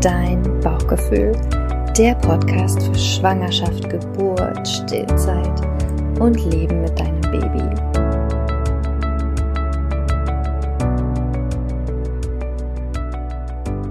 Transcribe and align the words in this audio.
Dein 0.00 0.42
Bauchgefühl, 0.62 1.32
der 1.98 2.14
Podcast 2.14 2.82
für 2.82 2.94
Schwangerschaft, 2.94 3.90
Geburt, 3.90 4.66
Stillzeit 4.66 5.60
und 6.18 6.42
Leben 6.50 6.80
mit 6.80 6.98
deinem 6.98 7.20
Baby. 7.20 7.60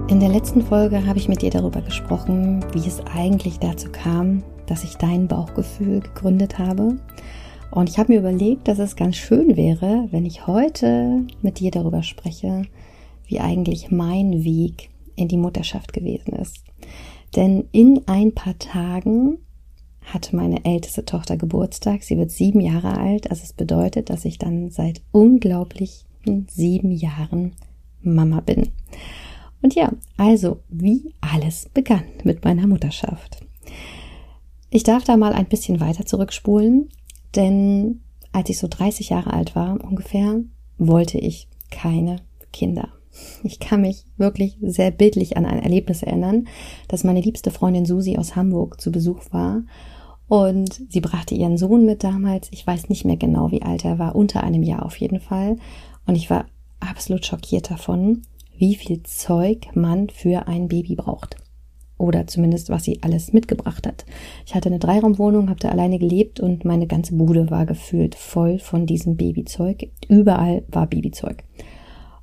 In 0.08 0.18
der 0.18 0.30
letzten 0.30 0.62
Folge 0.62 1.06
habe 1.06 1.20
ich 1.20 1.28
mit 1.28 1.42
dir 1.42 1.50
darüber 1.50 1.80
gesprochen, 1.80 2.64
wie 2.72 2.88
es 2.88 3.00
eigentlich 3.14 3.60
dazu 3.60 3.88
kam, 3.92 4.42
dass 4.66 4.82
ich 4.82 4.96
dein 4.96 5.28
Bauchgefühl 5.28 6.00
gegründet 6.00 6.58
habe. 6.58 6.96
Und 7.70 7.88
ich 7.88 8.00
habe 8.00 8.12
mir 8.12 8.18
überlegt, 8.18 8.66
dass 8.66 8.80
es 8.80 8.96
ganz 8.96 9.14
schön 9.14 9.56
wäre, 9.56 10.08
wenn 10.10 10.26
ich 10.26 10.48
heute 10.48 11.24
mit 11.40 11.60
dir 11.60 11.70
darüber 11.70 12.02
spreche, 12.02 12.62
wie 13.28 13.38
eigentlich 13.38 13.92
mein 13.92 14.42
Weg 14.42 14.90
in 15.16 15.28
die 15.28 15.36
Mutterschaft 15.36 15.92
gewesen 15.92 16.34
ist. 16.34 16.64
Denn 17.36 17.68
in 17.72 18.02
ein 18.06 18.34
paar 18.34 18.58
Tagen 18.58 19.38
hatte 20.02 20.34
meine 20.34 20.64
älteste 20.64 21.04
Tochter 21.04 21.36
Geburtstag. 21.36 22.02
Sie 22.02 22.18
wird 22.18 22.30
sieben 22.30 22.60
Jahre 22.60 22.96
alt. 22.98 23.30
Also 23.30 23.42
es 23.44 23.52
bedeutet, 23.52 24.10
dass 24.10 24.24
ich 24.24 24.38
dann 24.38 24.70
seit 24.70 25.02
unglaublichen 25.12 26.46
sieben 26.48 26.90
Jahren 26.90 27.52
Mama 28.02 28.40
bin. 28.40 28.70
Und 29.62 29.74
ja, 29.74 29.92
also 30.16 30.60
wie 30.68 31.14
alles 31.20 31.68
begann 31.72 32.04
mit 32.24 32.44
meiner 32.44 32.66
Mutterschaft. 32.66 33.44
Ich 34.70 34.84
darf 34.84 35.04
da 35.04 35.16
mal 35.16 35.32
ein 35.32 35.46
bisschen 35.46 35.80
weiter 35.80 36.06
zurückspulen, 36.06 36.88
denn 37.34 38.00
als 38.32 38.48
ich 38.48 38.58
so 38.58 38.68
30 38.68 39.10
Jahre 39.10 39.32
alt 39.32 39.54
war 39.54 39.82
ungefähr, 39.84 40.40
wollte 40.78 41.18
ich 41.18 41.48
keine 41.70 42.16
Kinder. 42.52 42.88
Ich 43.42 43.58
kann 43.58 43.80
mich 43.80 44.04
wirklich 44.16 44.56
sehr 44.62 44.90
bildlich 44.90 45.36
an 45.36 45.46
ein 45.46 45.62
Erlebnis 45.62 46.02
erinnern, 46.02 46.46
dass 46.88 47.04
meine 47.04 47.20
liebste 47.20 47.50
Freundin 47.50 47.86
Susi 47.86 48.16
aus 48.16 48.36
Hamburg 48.36 48.80
zu 48.80 48.92
Besuch 48.92 49.20
war 49.30 49.62
und 50.30 50.80
sie 50.88 51.00
brachte 51.00 51.34
ihren 51.34 51.58
Sohn 51.58 51.84
mit 51.84 52.04
damals. 52.04 52.48
Ich 52.52 52.64
weiß 52.64 52.88
nicht 52.88 53.04
mehr 53.04 53.16
genau, 53.16 53.50
wie 53.50 53.62
alt 53.62 53.84
er 53.84 53.98
war, 53.98 54.14
unter 54.14 54.44
einem 54.44 54.62
Jahr 54.62 54.86
auf 54.86 54.94
jeden 54.96 55.18
Fall. 55.18 55.56
Und 56.06 56.14
ich 56.14 56.30
war 56.30 56.44
absolut 56.78 57.26
schockiert 57.26 57.68
davon, 57.68 58.22
wie 58.56 58.76
viel 58.76 59.02
Zeug 59.02 59.66
man 59.74 60.08
für 60.08 60.46
ein 60.46 60.68
Baby 60.68 60.94
braucht. 60.94 61.34
Oder 61.98 62.28
zumindest, 62.28 62.70
was 62.70 62.84
sie 62.84 63.02
alles 63.02 63.32
mitgebracht 63.32 63.88
hat. 63.88 64.06
Ich 64.46 64.54
hatte 64.54 64.68
eine 64.68 64.78
Dreiraumwohnung, 64.78 65.50
habe 65.50 65.58
da 65.58 65.70
alleine 65.70 65.98
gelebt 65.98 66.38
und 66.38 66.64
meine 66.64 66.86
ganze 66.86 67.16
Bude 67.16 67.50
war 67.50 67.66
gefühlt 67.66 68.14
voll 68.14 68.60
von 68.60 68.86
diesem 68.86 69.16
Babyzeug. 69.16 69.90
Überall 70.08 70.62
war 70.68 70.86
Babyzeug. 70.86 71.42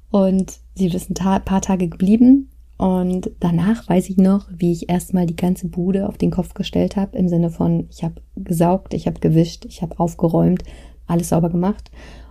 Und 0.10 0.60
sie 0.76 0.88
ist 0.88 1.10
ein 1.10 1.44
paar 1.44 1.62
Tage 1.62 1.88
geblieben. 1.88 2.50
Und 2.78 3.32
danach 3.40 3.90
weiß 3.90 4.10
ich 4.10 4.18
noch, 4.18 4.48
wie 4.56 4.72
ich 4.72 4.90
erstmal 4.90 5.26
die 5.26 5.36
ganze 5.36 5.68
Bude 5.68 6.08
auf 6.08 6.18
den 6.18 6.30
Kopf 6.30 6.54
gestellt 6.54 6.96
habe, 6.96 7.18
im 7.18 7.28
Sinne 7.28 7.50
von, 7.50 7.88
ich 7.90 8.04
habe 8.04 8.22
gesaugt, 8.36 8.94
ich 8.94 9.08
habe 9.08 9.20
gewischt, 9.20 9.66
ich 9.66 9.82
habe 9.82 10.00
aufgeräumt, 10.00 10.64
alles 11.08 11.30
sauber 11.30 11.50
gemacht 11.50 11.90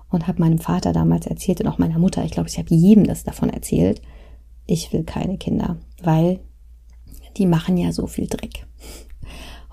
und 0.08 0.28
habe 0.28 0.40
meinem 0.40 0.58
Vater 0.58 0.92
damals 0.92 1.26
erzählt 1.26 1.60
und 1.60 1.66
auch 1.66 1.78
meiner 1.78 1.98
Mutter, 1.98 2.24
ich 2.24 2.30
glaube, 2.30 2.48
ich 2.48 2.58
habe 2.58 2.72
jedem 2.72 3.04
das 3.04 3.24
davon 3.24 3.50
erzählt, 3.50 4.00
ich 4.66 4.92
will 4.92 5.02
keine 5.02 5.36
Kinder, 5.36 5.78
weil 6.02 6.38
die 7.36 7.46
machen 7.46 7.76
ja 7.76 7.92
so 7.92 8.06
viel 8.06 8.28
Dreck. 8.28 8.66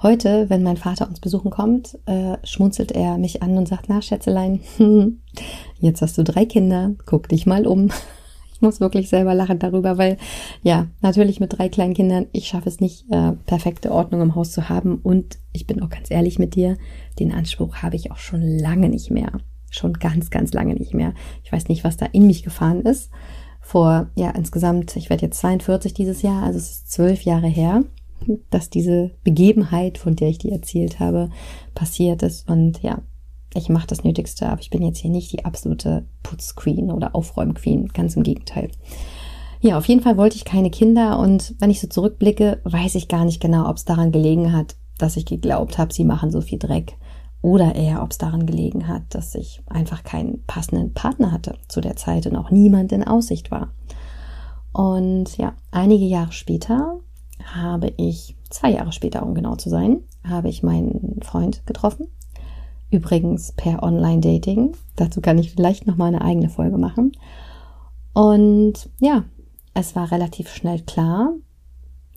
Heute, 0.03 0.49
wenn 0.49 0.63
mein 0.63 0.75
Vater 0.75 1.07
uns 1.07 1.21
besuchen 1.21 1.49
kommt, 1.49 1.97
äh, 2.07 2.35
schmunzelt 2.43 2.91
er 2.91 3.17
mich 3.17 3.41
an 3.41 3.57
und 3.57 3.69
sagt, 3.69 3.85
na 3.87 4.01
Schätzelein, 4.01 4.59
jetzt 5.79 6.01
hast 6.01 6.17
du 6.17 6.25
drei 6.25 6.45
Kinder, 6.45 6.91
guck 7.05 7.29
dich 7.29 7.45
mal 7.45 7.65
um. 7.65 7.89
Ich 8.55 8.65
muss 8.65 8.79
wirklich 8.79 9.09
selber 9.09 9.33
lachen 9.33 9.59
darüber, 9.59 9.97
weil 9.97 10.15
ja, 10.61 10.87
natürlich 11.01 11.41
mit 11.41 11.57
drei 11.57 11.67
kleinen 11.67 11.93
Kindern, 11.93 12.27
ich 12.31 12.47
schaffe 12.47 12.69
es 12.69 12.79
nicht, 12.79 13.03
äh, 13.11 13.33
perfekte 13.45 13.91
Ordnung 13.91 14.21
im 14.21 14.35
Haus 14.35 14.53
zu 14.53 14.69
haben. 14.69 14.99
Und 15.03 15.37
ich 15.51 15.67
bin 15.67 15.81
auch 15.81 15.89
ganz 15.89 16.09
ehrlich 16.09 16.39
mit 16.39 16.55
dir, 16.55 16.77
den 17.19 17.33
Anspruch 17.33 17.77
habe 17.77 17.97
ich 17.97 18.11
auch 18.11 18.19
schon 18.19 18.41
lange 18.41 18.87
nicht 18.87 19.11
mehr. 19.11 19.33
Schon 19.69 19.95
ganz, 19.95 20.29
ganz 20.29 20.53
lange 20.53 20.75
nicht 20.75 20.93
mehr. 20.93 21.13
Ich 21.43 21.51
weiß 21.51 21.67
nicht, 21.67 21.83
was 21.83 21.97
da 21.97 22.05
in 22.05 22.25
mich 22.25 22.43
gefahren 22.43 22.83
ist. 22.83 23.09
Vor, 23.59 24.07
ja, 24.15 24.29
insgesamt, 24.29 24.95
ich 24.95 25.09
werde 25.09 25.25
jetzt 25.25 25.39
42 25.39 25.93
dieses 25.93 26.21
Jahr, 26.21 26.43
also 26.43 26.57
es 26.57 26.71
ist 26.71 26.91
zwölf 26.91 27.23
Jahre 27.23 27.47
her 27.47 27.83
dass 28.49 28.69
diese 28.69 29.11
Begebenheit, 29.23 29.97
von 29.97 30.15
der 30.15 30.29
ich 30.29 30.37
dir 30.37 30.51
erzählt 30.51 30.99
habe, 30.99 31.29
passiert 31.75 32.23
ist. 32.23 32.49
Und 32.49 32.81
ja, 32.81 33.01
ich 33.55 33.69
mache 33.69 33.87
das 33.87 34.03
Nötigste, 34.03 34.47
aber 34.47 34.61
ich 34.61 34.69
bin 34.69 34.83
jetzt 34.83 34.99
hier 34.99 35.11
nicht 35.11 35.31
die 35.31 35.45
absolute 35.45 36.05
Putzqueen 36.23 36.91
oder 36.91 37.15
Aufräumqueen, 37.15 37.89
ganz 37.89 38.15
im 38.15 38.23
Gegenteil. 38.23 38.69
Ja, 39.61 39.77
auf 39.77 39.87
jeden 39.87 40.01
Fall 40.01 40.17
wollte 40.17 40.35
ich 40.35 40.43
keine 40.43 40.69
Kinder 40.69 41.19
und 41.19 41.55
wenn 41.59 41.69
ich 41.69 41.79
so 41.79 41.87
zurückblicke, 41.87 42.59
weiß 42.65 42.95
ich 42.95 43.07
gar 43.07 43.23
nicht 43.23 43.41
genau, 43.41 43.69
ob 43.69 43.77
es 43.77 43.85
daran 43.85 44.11
gelegen 44.11 44.51
hat, 44.51 44.75
dass 44.97 45.15
ich 45.15 45.25
geglaubt 45.25 45.77
habe, 45.77 45.93
sie 45.93 46.03
machen 46.03 46.31
so 46.31 46.41
viel 46.41 46.59
Dreck 46.59 46.97
oder 47.41 47.75
eher, 47.75 48.03
ob 48.03 48.11
es 48.11 48.17
daran 48.17 48.45
gelegen 48.45 48.87
hat, 48.87 49.03
dass 49.09 49.35
ich 49.35 49.61
einfach 49.67 50.03
keinen 50.03 50.43
passenden 50.45 50.93
Partner 50.93 51.31
hatte 51.31 51.57
zu 51.67 51.81
der 51.81 51.95
Zeit 51.95 52.27
und 52.27 52.35
auch 52.35 52.51
niemand 52.51 52.91
in 52.91 53.03
Aussicht 53.03 53.51
war. 53.51 53.73
Und 54.73 55.37
ja, 55.37 55.53
einige 55.71 56.05
Jahre 56.05 56.31
später 56.31 56.99
habe 57.45 57.93
ich, 57.97 58.35
zwei 58.49 58.71
Jahre 58.71 58.91
später, 58.91 59.23
um 59.23 59.33
genau 59.33 59.55
zu 59.55 59.69
sein, 59.69 60.01
habe 60.27 60.49
ich 60.49 60.63
meinen 60.63 61.19
Freund 61.21 61.65
getroffen. 61.65 62.07
Übrigens 62.91 63.51
per 63.53 63.81
Online-Dating. 63.81 64.75
Dazu 64.95 65.21
kann 65.21 65.39
ich 65.39 65.51
vielleicht 65.51 65.87
noch 65.87 65.97
mal 65.97 66.07
eine 66.07 66.21
eigene 66.21 66.49
Folge 66.49 66.77
machen. 66.77 67.11
Und 68.13 68.89
ja, 68.99 69.23
es 69.73 69.95
war 69.95 70.11
relativ 70.11 70.49
schnell 70.49 70.81
klar, 70.81 71.33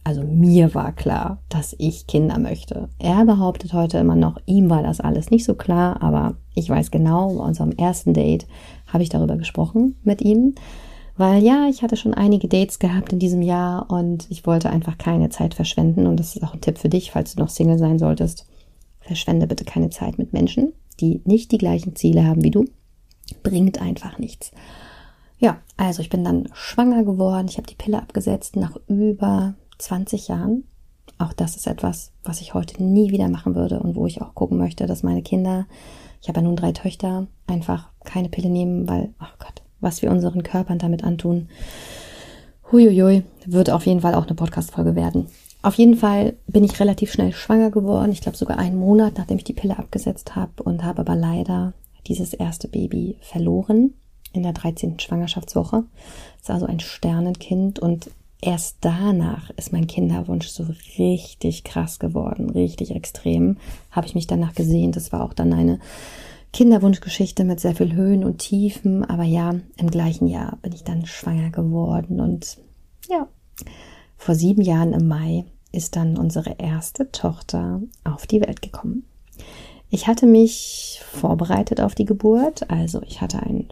also 0.07 0.23
mir 0.23 0.73
war 0.73 0.93
klar, 0.93 1.39
dass 1.49 1.75
ich 1.79 2.07
Kinder 2.07 2.39
möchte. 2.39 2.89
Er 3.01 3.25
behauptet 3.25 3.73
heute 3.73 3.99
immer 3.99 4.15
noch, 4.15 4.39
ihm 4.47 4.71
war 4.71 4.85
das 4.85 5.01
alles 5.01 5.33
nicht 5.33 5.45
so 5.45 5.57
klar, 5.57 6.01
aber 6.01 6.37
ich 6.55 6.71
weiß 6.71 6.93
genau, 6.93 7.35
bei 7.35 7.43
unserem 7.43 7.73
ersten 7.73 8.15
Date 8.15 8.47
habe 8.87 9.03
ich 9.03 9.09
darüber 9.09 9.37
gesprochen 9.37 9.97
mit 10.05 10.23
ihm. 10.23 10.55
Weil 11.17 11.43
ja, 11.43 11.67
ich 11.69 11.83
hatte 11.83 11.97
schon 11.97 12.13
einige 12.13 12.47
Dates 12.47 12.79
gehabt 12.79 13.13
in 13.13 13.19
diesem 13.19 13.41
Jahr 13.41 13.91
und 13.91 14.27
ich 14.31 14.47
wollte 14.47 14.69
einfach 14.69 14.99
keine 14.99 15.31
Zeit 15.31 15.55
verschwenden. 15.55 16.07
Und 16.07 16.19
das 16.19 16.37
ist 16.37 16.43
auch 16.43 16.53
ein 16.53 16.61
Tipp 16.61 16.79
für 16.79 16.91
dich, 16.91 17.11
falls 17.11 17.35
du 17.35 17.41
noch 17.41 17.49
Single 17.49 17.79
sein 17.79 17.99
solltest. 17.99 18.47
Verschwende 19.01 19.47
bitte 19.47 19.65
keine 19.65 19.89
Zeit 19.89 20.19
mit 20.19 20.33
Menschen, 20.33 20.73
die 21.01 21.23
nicht 21.25 21.53
die 21.53 21.59
gleichen 21.59 21.97
Ziele 21.97 22.27
haben 22.27 22.45
wie 22.45 22.51
du. 22.51 22.67
Bringt 23.43 23.81
einfach 23.81 24.19
nichts. 24.19 24.51
Ja, 25.39 25.59
also 25.77 26.03
ich 26.03 26.11
bin 26.11 26.25
dann 26.25 26.49
schwanger 26.53 27.05
geworden. 27.05 27.47
Ich 27.49 27.57
habe 27.57 27.67
die 27.67 27.75
Pille 27.75 27.99
abgesetzt 27.99 28.57
nach 28.57 28.77
über 28.89 29.55
20 29.79 30.29
Jahren. 30.29 30.65
Auch 31.19 31.33
das 31.33 31.57
ist 31.57 31.67
etwas, 31.67 32.13
was 32.25 32.41
ich 32.41 32.53
heute 32.53 32.83
nie 32.83 33.11
wieder 33.11 33.29
machen 33.29 33.55
würde 33.55 33.81
und 33.81 33.97
wo 33.97 34.07
ich 34.07 34.21
auch 34.21 34.35
gucken 34.35 34.59
möchte, 34.59 34.87
dass 34.87 35.03
meine 35.03 35.23
Kinder, 35.23 35.67
ich 36.21 36.29
habe 36.29 36.41
ja 36.41 36.47
nun 36.47 36.57
drei 36.57 36.73
Töchter, 36.73 37.27
einfach 37.47 37.91
keine 38.05 38.29
Pille 38.29 38.51
nehmen, 38.51 38.87
weil, 38.89 39.15
oh 39.21 39.35
Gott, 39.39 39.63
was 39.87 40.03
wir 40.03 40.11
unseren 40.11 40.43
Körpern 40.43 40.79
damit 40.79 41.05
antun. 41.05 41.49
Huiuiui, 42.71 43.23
wird 43.47 43.71
auf 43.71 43.87
jeden 43.87 44.01
Fall 44.01 44.17
auch 44.17 44.27
eine 44.27 44.35
Podcast-Folge 44.35 44.97
werden. 44.97 45.27
Auf 45.63 45.77
jeden 45.77 45.97
Fall 45.97 46.35
bin 46.49 46.65
ich 46.65 46.81
relativ 46.81 47.13
schnell 47.13 47.33
schwanger 47.33 47.71
geworden. 47.71 48.11
Ich 48.11 48.21
glaube 48.21 48.37
sogar 48.37 48.59
einen 48.59 48.77
Monat, 48.77 49.15
nachdem 49.17 49.39
ich 49.39 49.45
die 49.45 49.53
Pille 49.53 49.79
abgesetzt 49.79 50.35
habe 50.35 50.63
und 50.65 50.83
habe 50.83 51.01
aber 51.01 51.15
leider 51.15 51.73
dieses 52.09 52.35
erste 52.35 52.67
Baby 52.67 53.17
verloren 53.21 53.95
in 54.33 54.43
der 54.43 54.53
13. 54.53 54.99
Schwangerschaftswoche. 54.99 55.85
Es 56.37 56.43
ist 56.43 56.51
also 56.51 56.67
ein 56.67 56.81
Sternenkind 56.81 57.79
und 57.79 58.11
erst 58.41 58.79
danach 58.81 59.51
ist 59.51 59.73
mein 59.73 59.87
Kinderwunsch 59.87 60.49
so 60.49 60.67
richtig 60.99 61.63
krass 61.63 62.01
geworden, 62.01 62.51
richtig 62.51 62.91
extrem. 62.93 63.57
Habe 63.93 64.09
ich 64.09 64.17
mich 64.17 64.27
danach 64.27 64.55
gesehen. 64.55 64.91
Das 64.91 65.13
war 65.13 65.23
auch 65.23 65.33
dann 65.33 65.53
eine 65.53 65.79
Kinderwunschgeschichte 66.57 67.45
mit 67.45 67.61
sehr 67.61 67.75
viel 67.75 67.93
Höhen 67.93 68.25
und 68.25 68.39
Tiefen. 68.39 69.05
Aber 69.05 69.25
ja, 69.25 69.57
im 69.77 69.91
gleichen 69.91 70.27
Jahr 70.27 70.57
bin 70.63 70.73
ich 70.73 70.85
dann 70.85 71.05
schwanger 71.05 71.51
geworden 71.51 72.19
und 72.19 72.57
ja, 73.11 73.29
vor 74.17 74.35
sieben 74.35 74.63
Jahren 74.63 74.95
im 74.95 75.07
Mai 75.07 75.45
ist 75.71 75.97
dann 75.97 76.17
unsere 76.17 76.57
erste 76.59 77.13
Tochter 77.13 77.83
auf 78.05 78.27
die 78.27 78.41
Welt 78.41 78.63
gekommen. 78.63 79.05
Ich 79.91 80.07
hatte 80.07 80.25
mich 80.25 81.03
vorbereitet 81.05 81.83
auf 81.83 81.95
die 81.95 82.07
Geburt, 82.07 82.71
also 82.71 83.03
ich 83.03 83.21
hatte 83.21 83.43
einen 83.43 83.69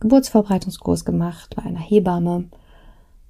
Geburtsvorbereitungskurs 0.00 1.04
gemacht 1.04 1.54
bei 1.54 1.62
einer 1.62 1.78
Hebamme. 1.78 2.46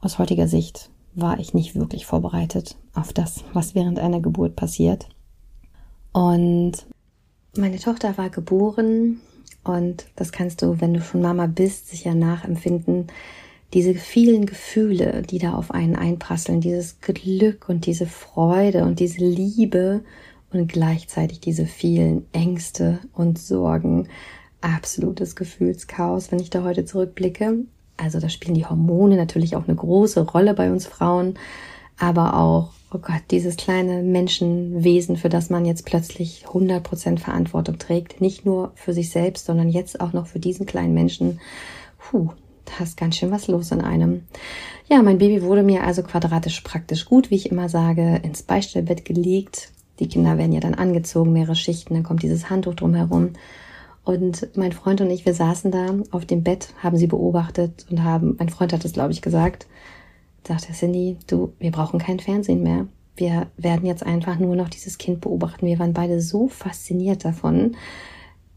Aus 0.01 0.19
heutiger 0.19 0.49
Sicht 0.49 0.89
war 1.15 1.39
ich 1.39 1.53
nicht 1.53 1.75
wirklich 1.75 2.07
vorbereitet 2.07 2.79
auf 2.95 3.13
das, 3.13 3.45
was 3.53 3.75
während 3.75 3.99
einer 3.99 4.21
Geburt 4.21 4.57
passiert. 4.57 5.11
Und 6.15 6.87
meine 7.57 7.79
Tochter 7.79 8.19
war 8.19 8.31
geboren 8.31 9.21
und 9.65 10.07
das 10.17 10.33
kannst 10.33 10.63
du, 10.63 10.81
wenn 10.81 10.95
du 10.95 11.01
schon 11.01 11.23
Mama 11.23 11.47
bist, 11.47 11.89
sicher 11.89 12.15
nachempfinden. 12.15 13.09
Diese 13.75 13.95
vielen 13.95 14.47
Gefühle, 14.47 15.23
die 15.23 15.39
da 15.39 15.53
auf 15.53 15.71
einen 15.71 15.95
einprasseln, 15.97 16.61
dieses 16.61 17.01
Glück 17.01 17.69
und 17.69 17.85
diese 17.85 18.07
Freude 18.07 18.85
und 18.85 18.99
diese 18.99 19.25
Liebe 19.25 20.03
und 20.53 20.73
gleichzeitig 20.73 21.41
diese 21.41 21.67
vielen 21.67 22.27
Ängste 22.33 23.01
und 23.13 23.39
Sorgen. 23.39 24.09
Absolutes 24.63 25.37
Gefühlschaos, 25.37 26.33
wenn 26.33 26.41
ich 26.41 26.51
da 26.51 26.65
heute 26.65 26.85
zurückblicke. 26.85 27.65
Also 27.99 28.21
da 28.21 28.29
spielen 28.29 28.55
die 28.55 28.65
Hormone 28.65 29.17
natürlich 29.17 29.55
auch 29.57 29.69
eine 29.69 29.77
große 29.77 30.23
Rolle 30.23 30.55
bei 30.55 30.71
uns 30.71 30.87
Frauen. 30.87 31.35
aber 31.99 32.37
auch, 32.39 32.73
oh 32.93 32.99
Gott, 32.99 33.23
dieses 33.31 33.57
kleine 33.57 34.03
Menschenwesen, 34.03 35.17
für 35.17 35.29
das 35.29 35.51
man 35.51 35.65
jetzt 35.65 35.85
plötzlich 35.85 36.45
100% 36.47 37.19
Verantwortung 37.19 37.79
trägt, 37.79 38.21
nicht 38.21 38.47
nur 38.47 38.73
für 38.75 38.93
sich 38.93 39.11
selbst, 39.11 39.47
sondern 39.47 39.69
jetzt 39.69 40.01
auch 40.01 40.13
noch 40.13 40.27
für 40.27 40.39
diesen 40.39 40.67
kleinen 40.67 40.95
Menschen. 40.95 41.41
Puh, 41.99 42.31
da 42.65 42.85
ist 42.85 42.97
ganz 42.97 43.17
schön 43.17 43.31
was 43.31 43.49
los 43.49 43.73
in 43.73 43.81
einem. 43.81 44.23
Ja, 44.89 45.03
mein 45.03 45.19
Baby 45.19 45.43
wurde 45.43 45.63
mir 45.63 45.85
also 45.85 46.03
quadratisch 46.03 46.63
praktisch 46.63 47.05
gut, 47.05 47.31
wie 47.31 47.37
ich 47.37 47.51
immer 47.51 47.69
sage, 47.69 48.21
ins 48.23 48.43
Beistellbett 48.43 49.05
gelegt. 49.05 49.71
Die 49.99 50.09
Kinder 50.09 50.39
werden 50.39 50.53
ja 50.53 50.61
dann 50.61 50.75
angezogen, 50.75 51.33
mehrere 51.33 51.57
Schichten, 51.57 51.95
dann 51.95 52.05
kommt 52.05 52.23
dieses 52.23 52.49
Handtuch 52.49 52.75
drumherum. 52.75 53.33
Und 54.05 54.57
mein 54.57 54.73
Freund 54.73 55.03
und 55.03 55.11
ich, 55.11 55.27
wir 55.27 55.35
saßen 55.35 55.71
da 55.71 55.95
auf 56.13 56.25
dem 56.25 56.43
Bett, 56.43 56.73
haben 56.83 56.97
sie 56.97 57.07
beobachtet 57.07 57.85
und 57.91 58.03
haben, 58.03 58.37
mein 58.39 58.49
Freund 58.49 58.73
hat 58.73 58.85
es, 58.87 58.95
glaube 58.95 59.13
ich, 59.13 59.21
gesagt, 59.21 59.67
sagte 60.47 60.73
Cindy, 60.73 61.17
du, 61.27 61.53
wir 61.59 61.71
brauchen 61.71 61.99
kein 61.99 62.21
Fernsehen 62.21 62.63
mehr. 62.63 62.87
Wir 63.17 63.49
werden 63.57 63.87
jetzt 63.87 64.05
einfach 64.05 64.39
nur 64.39 64.55
noch 64.55 64.69
dieses 64.69 64.99
Kind 64.99 65.21
beobachten. 65.21 65.67
Wir 65.67 65.79
waren 65.79 65.93
beide 65.93 66.21
so 66.21 66.49
fasziniert 66.49 67.25
davon. 67.25 67.77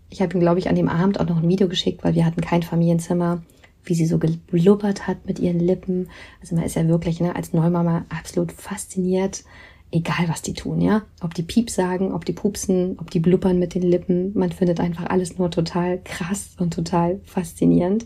Ich 0.09 0.21
habe 0.21 0.33
ihm, 0.35 0.39
glaube 0.39 0.59
ich, 0.59 0.69
an 0.69 0.75
dem 0.75 0.89
Abend 0.89 1.19
auch 1.19 1.27
noch 1.27 1.41
ein 1.41 1.49
Video 1.49 1.67
geschickt, 1.67 2.03
weil 2.03 2.15
wir 2.15 2.25
hatten 2.25 2.41
kein 2.41 2.63
Familienzimmer 2.63 3.41
wie 3.83 3.95
sie 3.95 4.05
so 4.05 4.17
geblubbert 4.17 5.07
hat 5.07 5.25
mit 5.25 5.39
ihren 5.39 5.59
Lippen. 5.59 6.09
Also 6.39 6.55
man 6.55 6.63
ist 6.63 6.75
ja 6.75 6.87
wirklich 6.87 7.19
ne, 7.19 7.35
als 7.35 7.53
Neumama 7.53 8.05
absolut 8.09 8.51
fasziniert, 8.51 9.43
egal 9.91 10.27
was 10.27 10.41
die 10.41 10.53
tun, 10.53 10.81
ja. 10.81 11.03
Ob 11.21 11.33
die 11.33 11.43
Piep 11.43 11.69
sagen, 11.69 12.13
ob 12.13 12.25
die 12.25 12.33
pupsen, 12.33 12.97
ob 12.99 13.09
die 13.11 13.19
blubbern 13.19 13.59
mit 13.59 13.75
den 13.75 13.83
Lippen. 13.83 14.31
Man 14.37 14.51
findet 14.51 14.79
einfach 14.79 15.09
alles 15.09 15.37
nur 15.37 15.51
total 15.51 15.99
krass 16.03 16.51
und 16.59 16.73
total 16.73 17.19
faszinierend. 17.25 18.05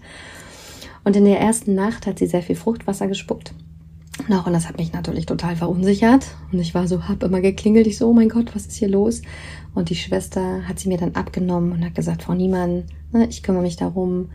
Und 1.06 1.16
in 1.16 1.24
der 1.24 1.40
ersten 1.40 1.76
Nacht 1.76 2.08
hat 2.08 2.20
sie 2.20 2.26
sehr 2.26 2.42
viel 2.42 2.56
Fruchtwasser 2.56 3.08
gespuckt. 3.08 3.54
Noch, 4.28 4.48
und 4.48 4.54
das 4.54 4.68
hat 4.68 4.78
mich 4.78 4.92
natürlich 4.92 5.28
total 5.28 5.56
verunsichert. 5.56 6.26
Und 6.52 6.60
ich 6.60 6.74
war 6.74 6.88
so, 6.88 7.08
hab 7.08 7.22
immer 7.22 7.42
geklingelt. 7.42 7.86
Ich 7.86 7.98
so, 7.98 8.10
oh 8.10 8.14
mein 8.14 8.30
Gott, 8.30 8.56
was 8.56 8.66
ist 8.66 8.78
hier 8.78 8.88
los? 8.88 9.22
Und 9.76 9.90
die 9.90 9.96
Schwester 9.96 10.68
hat 10.68 10.80
sie 10.80 10.90
mir 10.90 10.98
dann 10.98 11.14
abgenommen 11.14 11.74
und 11.74 11.86
hat 11.86 11.94
gesagt, 11.94 12.24
Frau 12.24 12.34
Niemann, 12.34 12.86
ne, 13.12 13.28
ich 13.30 13.44
kümmere 13.44 13.62
mich 13.62 13.76
darum. 13.76 14.30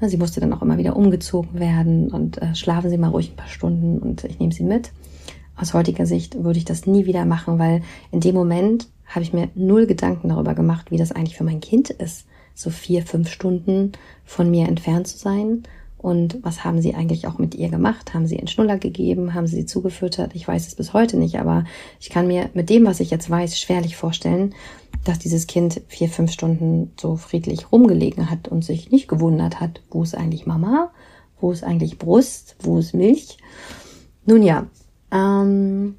Sie 0.00 0.16
musste 0.16 0.40
dann 0.40 0.52
auch 0.52 0.62
immer 0.62 0.78
wieder 0.78 0.96
umgezogen 0.96 1.60
werden 1.60 2.10
und 2.10 2.42
äh, 2.42 2.54
schlafen 2.54 2.90
Sie 2.90 2.98
mal 2.98 3.08
ruhig 3.08 3.30
ein 3.30 3.36
paar 3.36 3.48
Stunden 3.48 3.98
und 3.98 4.24
ich 4.24 4.38
nehme 4.38 4.52
Sie 4.52 4.64
mit. 4.64 4.90
Aus 5.54 5.72
heutiger 5.74 6.04
Sicht 6.04 6.42
würde 6.42 6.58
ich 6.58 6.66
das 6.66 6.86
nie 6.86 7.06
wieder 7.06 7.24
machen, 7.24 7.58
weil 7.58 7.82
in 8.10 8.20
dem 8.20 8.34
Moment 8.34 8.88
habe 9.06 9.22
ich 9.22 9.32
mir 9.32 9.48
null 9.54 9.86
Gedanken 9.86 10.28
darüber 10.28 10.54
gemacht, 10.54 10.90
wie 10.90 10.98
das 10.98 11.12
eigentlich 11.12 11.36
für 11.36 11.44
mein 11.44 11.60
Kind 11.60 11.88
ist, 11.88 12.26
so 12.54 12.68
vier, 12.68 13.02
fünf 13.02 13.30
Stunden 13.30 13.92
von 14.24 14.50
mir 14.50 14.68
entfernt 14.68 15.06
zu 15.06 15.16
sein 15.16 15.62
und 16.06 16.38
was 16.42 16.62
haben 16.62 16.80
sie 16.80 16.94
eigentlich 16.94 17.26
auch 17.26 17.38
mit 17.38 17.56
ihr 17.56 17.68
gemacht? 17.68 18.14
Haben 18.14 18.28
sie 18.28 18.38
einen 18.38 18.46
Schnuller 18.46 18.78
gegeben? 18.78 19.34
Haben 19.34 19.48
sie 19.48 19.56
sie 19.56 19.66
zugefüttert? 19.66 20.36
Ich 20.36 20.46
weiß 20.46 20.68
es 20.68 20.76
bis 20.76 20.92
heute 20.92 21.16
nicht, 21.16 21.40
aber 21.40 21.64
ich 21.98 22.10
kann 22.10 22.28
mir 22.28 22.48
mit 22.54 22.70
dem, 22.70 22.86
was 22.86 23.00
ich 23.00 23.10
jetzt 23.10 23.28
weiß, 23.28 23.58
schwerlich 23.58 23.96
vorstellen, 23.96 24.54
dass 25.02 25.18
dieses 25.18 25.48
Kind 25.48 25.82
vier, 25.88 26.08
fünf 26.08 26.30
Stunden 26.30 26.92
so 26.96 27.16
friedlich 27.16 27.72
rumgelegen 27.72 28.30
hat 28.30 28.46
und 28.46 28.64
sich 28.64 28.92
nicht 28.92 29.08
gewundert 29.08 29.58
hat, 29.58 29.80
wo 29.90 30.04
ist 30.04 30.14
eigentlich 30.14 30.46
Mama? 30.46 30.92
Wo 31.40 31.50
ist 31.50 31.64
eigentlich 31.64 31.98
Brust? 31.98 32.54
Wo 32.60 32.78
ist 32.78 32.94
Milch? 32.94 33.38
Nun 34.26 34.44
ja, 34.44 34.68
ähm, 35.10 35.96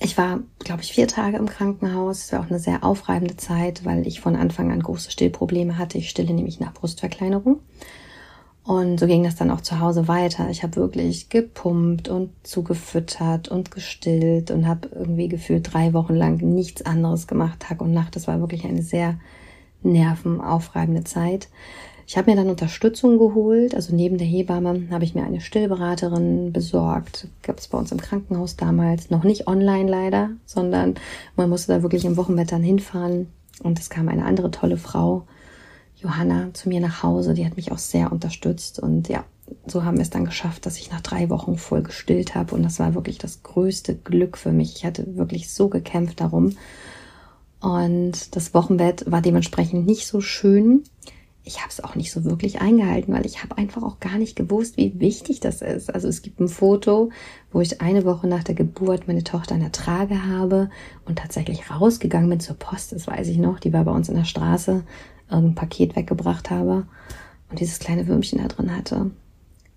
ich 0.00 0.18
war, 0.18 0.40
glaube 0.58 0.82
ich, 0.82 0.92
vier 0.92 1.08
Tage 1.08 1.38
im 1.38 1.48
Krankenhaus. 1.48 2.24
Es 2.24 2.32
war 2.34 2.40
auch 2.40 2.50
eine 2.50 2.58
sehr 2.58 2.84
aufreibende 2.84 3.38
Zeit, 3.38 3.86
weil 3.86 4.06
ich 4.06 4.20
von 4.20 4.36
Anfang 4.36 4.70
an 4.70 4.82
große 4.82 5.10
Stillprobleme 5.10 5.78
hatte. 5.78 5.96
Ich 5.96 6.10
stille 6.10 6.34
nämlich 6.34 6.60
nach 6.60 6.74
Brustverkleinerung. 6.74 7.60
Und 8.64 8.98
so 8.98 9.06
ging 9.06 9.24
das 9.24 9.36
dann 9.36 9.50
auch 9.50 9.60
zu 9.60 9.78
Hause 9.78 10.08
weiter. 10.08 10.48
Ich 10.48 10.62
habe 10.62 10.76
wirklich 10.76 11.28
gepumpt 11.28 12.08
und 12.08 12.30
zugefüttert 12.44 13.48
und 13.48 13.70
gestillt 13.70 14.50
und 14.50 14.66
habe 14.66 14.88
irgendwie 14.94 15.28
gefühlt 15.28 15.72
drei 15.72 15.92
Wochen 15.92 16.14
lang 16.14 16.38
nichts 16.38 16.84
anderes 16.86 17.26
gemacht, 17.26 17.60
Tag 17.60 17.82
und 17.82 17.92
Nacht. 17.92 18.16
Das 18.16 18.26
war 18.26 18.40
wirklich 18.40 18.64
eine 18.64 18.82
sehr 18.82 19.18
nervenaufreibende 19.82 21.04
Zeit. 21.04 21.48
Ich 22.06 22.16
habe 22.16 22.30
mir 22.30 22.36
dann 22.36 22.48
Unterstützung 22.48 23.18
geholt. 23.18 23.74
Also 23.74 23.94
neben 23.94 24.16
der 24.16 24.26
Hebamme 24.26 24.88
habe 24.90 25.04
ich 25.04 25.14
mir 25.14 25.24
eine 25.24 25.42
Stillberaterin 25.42 26.52
besorgt. 26.52 27.28
Gab 27.42 27.58
es 27.58 27.68
bei 27.68 27.76
uns 27.76 27.92
im 27.92 28.00
Krankenhaus 28.00 28.56
damals. 28.56 29.10
Noch 29.10 29.24
nicht 29.24 29.46
online 29.46 29.90
leider, 29.90 30.30
sondern 30.46 30.94
man 31.36 31.50
musste 31.50 31.72
da 31.72 31.82
wirklich 31.82 32.06
im 32.06 32.16
Wochenbett 32.16 32.52
dann 32.52 32.62
hinfahren. 32.62 33.28
Und 33.62 33.78
es 33.78 33.90
kam 33.90 34.08
eine 34.08 34.24
andere 34.24 34.50
tolle 34.50 34.78
Frau, 34.78 35.26
Johanna 36.04 36.52
zu 36.52 36.68
mir 36.68 36.80
nach 36.80 37.02
Hause. 37.02 37.34
Die 37.34 37.46
hat 37.46 37.56
mich 37.56 37.72
auch 37.72 37.78
sehr 37.78 38.12
unterstützt 38.12 38.78
und 38.78 39.08
ja, 39.08 39.24
so 39.66 39.84
haben 39.84 39.96
wir 39.96 40.02
es 40.02 40.10
dann 40.10 40.24
geschafft, 40.24 40.66
dass 40.66 40.78
ich 40.78 40.90
nach 40.90 41.00
drei 41.00 41.30
Wochen 41.30 41.56
voll 41.56 41.82
gestillt 41.82 42.34
habe 42.34 42.54
und 42.54 42.62
das 42.62 42.78
war 42.78 42.94
wirklich 42.94 43.18
das 43.18 43.42
größte 43.42 43.94
Glück 43.94 44.38
für 44.38 44.52
mich. 44.52 44.76
Ich 44.76 44.84
hatte 44.84 45.16
wirklich 45.16 45.52
so 45.52 45.68
gekämpft 45.68 46.20
darum 46.20 46.56
und 47.60 48.36
das 48.36 48.52
Wochenbett 48.52 49.10
war 49.10 49.22
dementsprechend 49.22 49.86
nicht 49.86 50.06
so 50.06 50.20
schön. 50.20 50.84
Ich 51.46 51.58
habe 51.58 51.68
es 51.68 51.84
auch 51.84 51.94
nicht 51.94 52.10
so 52.10 52.24
wirklich 52.24 52.62
eingehalten, 52.62 53.12
weil 53.12 53.26
ich 53.26 53.42
habe 53.42 53.58
einfach 53.58 53.82
auch 53.82 54.00
gar 54.00 54.16
nicht 54.16 54.34
gewusst, 54.34 54.78
wie 54.78 54.98
wichtig 54.98 55.40
das 55.40 55.60
ist. 55.60 55.92
Also 55.94 56.08
es 56.08 56.22
gibt 56.22 56.40
ein 56.40 56.48
Foto, 56.48 57.10
wo 57.52 57.60
ich 57.60 57.82
eine 57.82 58.06
Woche 58.06 58.26
nach 58.26 58.44
der 58.44 58.54
Geburt 58.54 59.08
meine 59.08 59.24
Tochter 59.24 59.54
an 59.54 59.60
der 59.60 59.72
Trage 59.72 60.26
habe 60.26 60.70
und 61.04 61.18
tatsächlich 61.18 61.70
rausgegangen 61.70 62.30
bin 62.30 62.40
zur 62.40 62.56
Post. 62.56 62.92
Das 62.92 63.06
weiß 63.06 63.28
ich 63.28 63.36
noch. 63.36 63.60
Die 63.60 63.74
war 63.74 63.84
bei 63.84 63.92
uns 63.92 64.08
in 64.08 64.16
der 64.16 64.24
Straße 64.24 64.84
irgendein 65.30 65.54
Paket 65.54 65.96
weggebracht 65.96 66.50
habe 66.50 66.86
und 67.50 67.60
dieses 67.60 67.78
kleine 67.78 68.06
Würmchen 68.06 68.40
da 68.40 68.48
drin 68.48 68.74
hatte. 68.74 69.10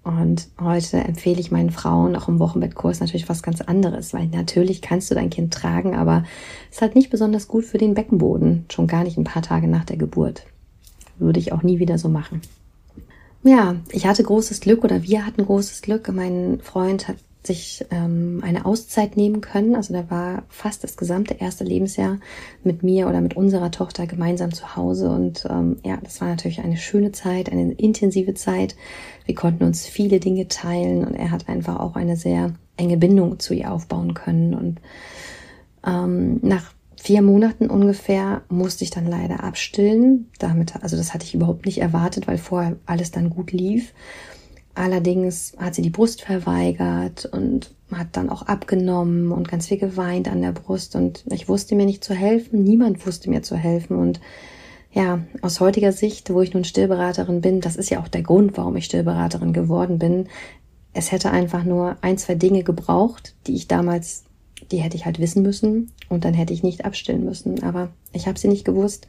Und 0.04 0.48
heute 0.62 1.00
empfehle 1.00 1.40
ich 1.40 1.52
meinen 1.52 1.70
Frauen 1.70 2.16
auch 2.16 2.30
im 2.30 2.40
Wochenbettkurs 2.40 3.02
natürlich 3.02 3.28
was 3.28 3.44
ganz 3.44 3.60
anderes, 3.60 4.14
weil 4.14 4.28
natürlich 4.28 4.82
kannst 4.82 5.12
du 5.12 5.16
dein 5.16 5.30
Kind 5.30 5.54
tragen, 5.54 5.96
aber 5.96 6.24
es 6.70 6.78
ist 6.78 6.82
halt 6.82 6.96
nicht 6.96 7.10
besonders 7.10 7.50
gut 7.50 7.66
für 7.66 7.78
den 7.78 7.94
Beckenboden, 7.94 8.66
schon 8.72 8.88
gar 8.88 9.04
nicht 9.04 9.18
ein 9.18 9.26
paar 9.26 9.42
Tage 9.42 9.68
nach 9.68 9.84
der 9.84 9.98
Geburt. 9.98 10.46
Würde 11.20 11.40
ich 11.40 11.52
auch 11.52 11.62
nie 11.62 11.80
wieder 11.80 11.98
so 11.98 12.08
machen. 12.08 12.42
Ja, 13.44 13.76
ich 13.92 14.08
hatte 14.08 14.24
großes 14.24 14.62
Glück 14.62 14.86
oder 14.86 15.04
wir 15.04 15.26
hatten 15.26 15.46
großes 15.46 15.82
Glück. 15.82 16.12
Mein 16.14 16.60
Freund 16.62 17.10
hat 17.10 17.18
sich 17.48 17.86
ähm, 17.92 18.42
eine 18.44 18.66
Auszeit 18.66 19.18
nehmen 19.18 19.42
können. 19.42 19.76
Also 19.76 19.94
da 19.94 20.10
war 20.10 20.44
fast 20.50 20.84
das 20.84 20.98
gesamte 20.98 21.36
erste 21.36 21.64
Lebensjahr 21.64 22.20
mit 22.64 22.84
mir 22.84 23.08
oder 23.08 23.22
mit 23.22 23.36
unserer 23.36 23.72
Tochter 23.72 24.06
gemeinsam 24.06 24.54
zu 24.54 24.76
Hause. 24.76 25.10
Und 25.10 25.48
ähm, 25.50 25.78
ja, 25.84 25.98
das 26.04 26.22
war 26.22 26.28
natürlich 26.28 26.60
eine 26.60 26.78
schöne 26.78 27.12
Zeit, 27.12 27.52
eine 27.52 27.74
intensive 27.74 28.34
Zeit. 28.34 28.76
Wir 29.26 29.36
konnten 29.36 29.64
uns 29.64 29.86
viele 29.86 30.20
Dinge 30.20 30.48
teilen 30.48 31.06
und 31.06 31.16
er 31.16 31.32
hat 31.32 31.50
einfach 31.50 31.80
auch 31.80 31.96
eine 31.96 32.16
sehr 32.16 32.54
enge 32.78 32.98
Bindung 32.98 33.40
zu 33.40 33.54
ihr 33.54 33.72
aufbauen 33.72 34.14
können. 34.14 34.54
Und 34.54 34.82
ähm, 35.86 36.40
nach 36.44 36.74
vier 36.96 37.22
Monaten 37.22 37.70
ungefähr 37.70 38.42
musste 38.50 38.84
ich 38.84 38.90
dann 38.90 39.08
leider 39.08 39.44
abstillen. 39.44 40.30
Damit, 40.40 40.76
also 40.82 40.98
das 40.98 41.14
hatte 41.14 41.26
ich 41.26 41.34
überhaupt 41.34 41.66
nicht 41.66 41.80
erwartet, 41.80 42.28
weil 42.28 42.38
vorher 42.38 42.76
alles 42.86 43.12
dann 43.12 43.30
gut 43.30 43.52
lief. 43.52 43.94
Allerdings 44.78 45.54
hat 45.58 45.74
sie 45.74 45.82
die 45.82 45.90
Brust 45.90 46.22
verweigert 46.22 47.26
und 47.26 47.74
hat 47.92 48.10
dann 48.12 48.30
auch 48.30 48.44
abgenommen 48.44 49.32
und 49.32 49.48
ganz 49.48 49.66
viel 49.66 49.80
geweint 49.80 50.28
an 50.28 50.44
der 50.44 50.52
Brust 50.52 50.96
und 50.96 51.24
ich 51.32 51.50
wusste 51.50 51.74
mir 51.74 51.88
nicht 51.88 52.04
zu 52.04 52.14
helfen, 52.14 52.64
niemand 52.64 53.04
wusste 53.08 53.32
mir 53.32 53.42
zu 53.42 53.56
helfen 53.56 53.98
und 53.98 54.20
ja, 54.92 55.24
aus 55.42 55.62
heutiger 55.62 55.92
Sicht, 55.92 56.30
wo 56.32 56.42
ich 56.42 56.54
nun 56.54 56.64
Stillberaterin 56.64 57.42
bin, 57.42 57.60
das 57.60 57.76
ist 57.76 57.90
ja 57.90 58.00
auch 58.00 58.08
der 58.08 58.22
Grund, 58.22 58.56
warum 58.56 58.76
ich 58.76 58.86
Stillberaterin 58.86 59.52
geworden 59.52 59.98
bin. 59.98 60.28
Es 60.94 61.12
hätte 61.12 61.32
einfach 61.32 61.64
nur 61.64 61.98
ein, 62.02 62.20
zwei 62.20 62.36
Dinge 62.36 62.62
gebraucht, 62.62 63.34
die 63.48 63.56
ich 63.56 63.68
damals, 63.68 64.26
die 64.72 64.78
hätte 64.78 64.96
ich 64.96 65.06
halt 65.06 65.18
wissen 65.18 65.42
müssen 65.42 65.92
und 66.08 66.24
dann 66.24 66.36
hätte 66.36 66.54
ich 66.54 66.62
nicht 66.62 66.86
abstillen 66.86 67.26
müssen. 67.26 67.64
Aber 67.64 67.90
ich 68.14 68.28
habe 68.28 68.38
sie 68.38 68.48
nicht 68.48 68.64
gewusst. 68.64 69.08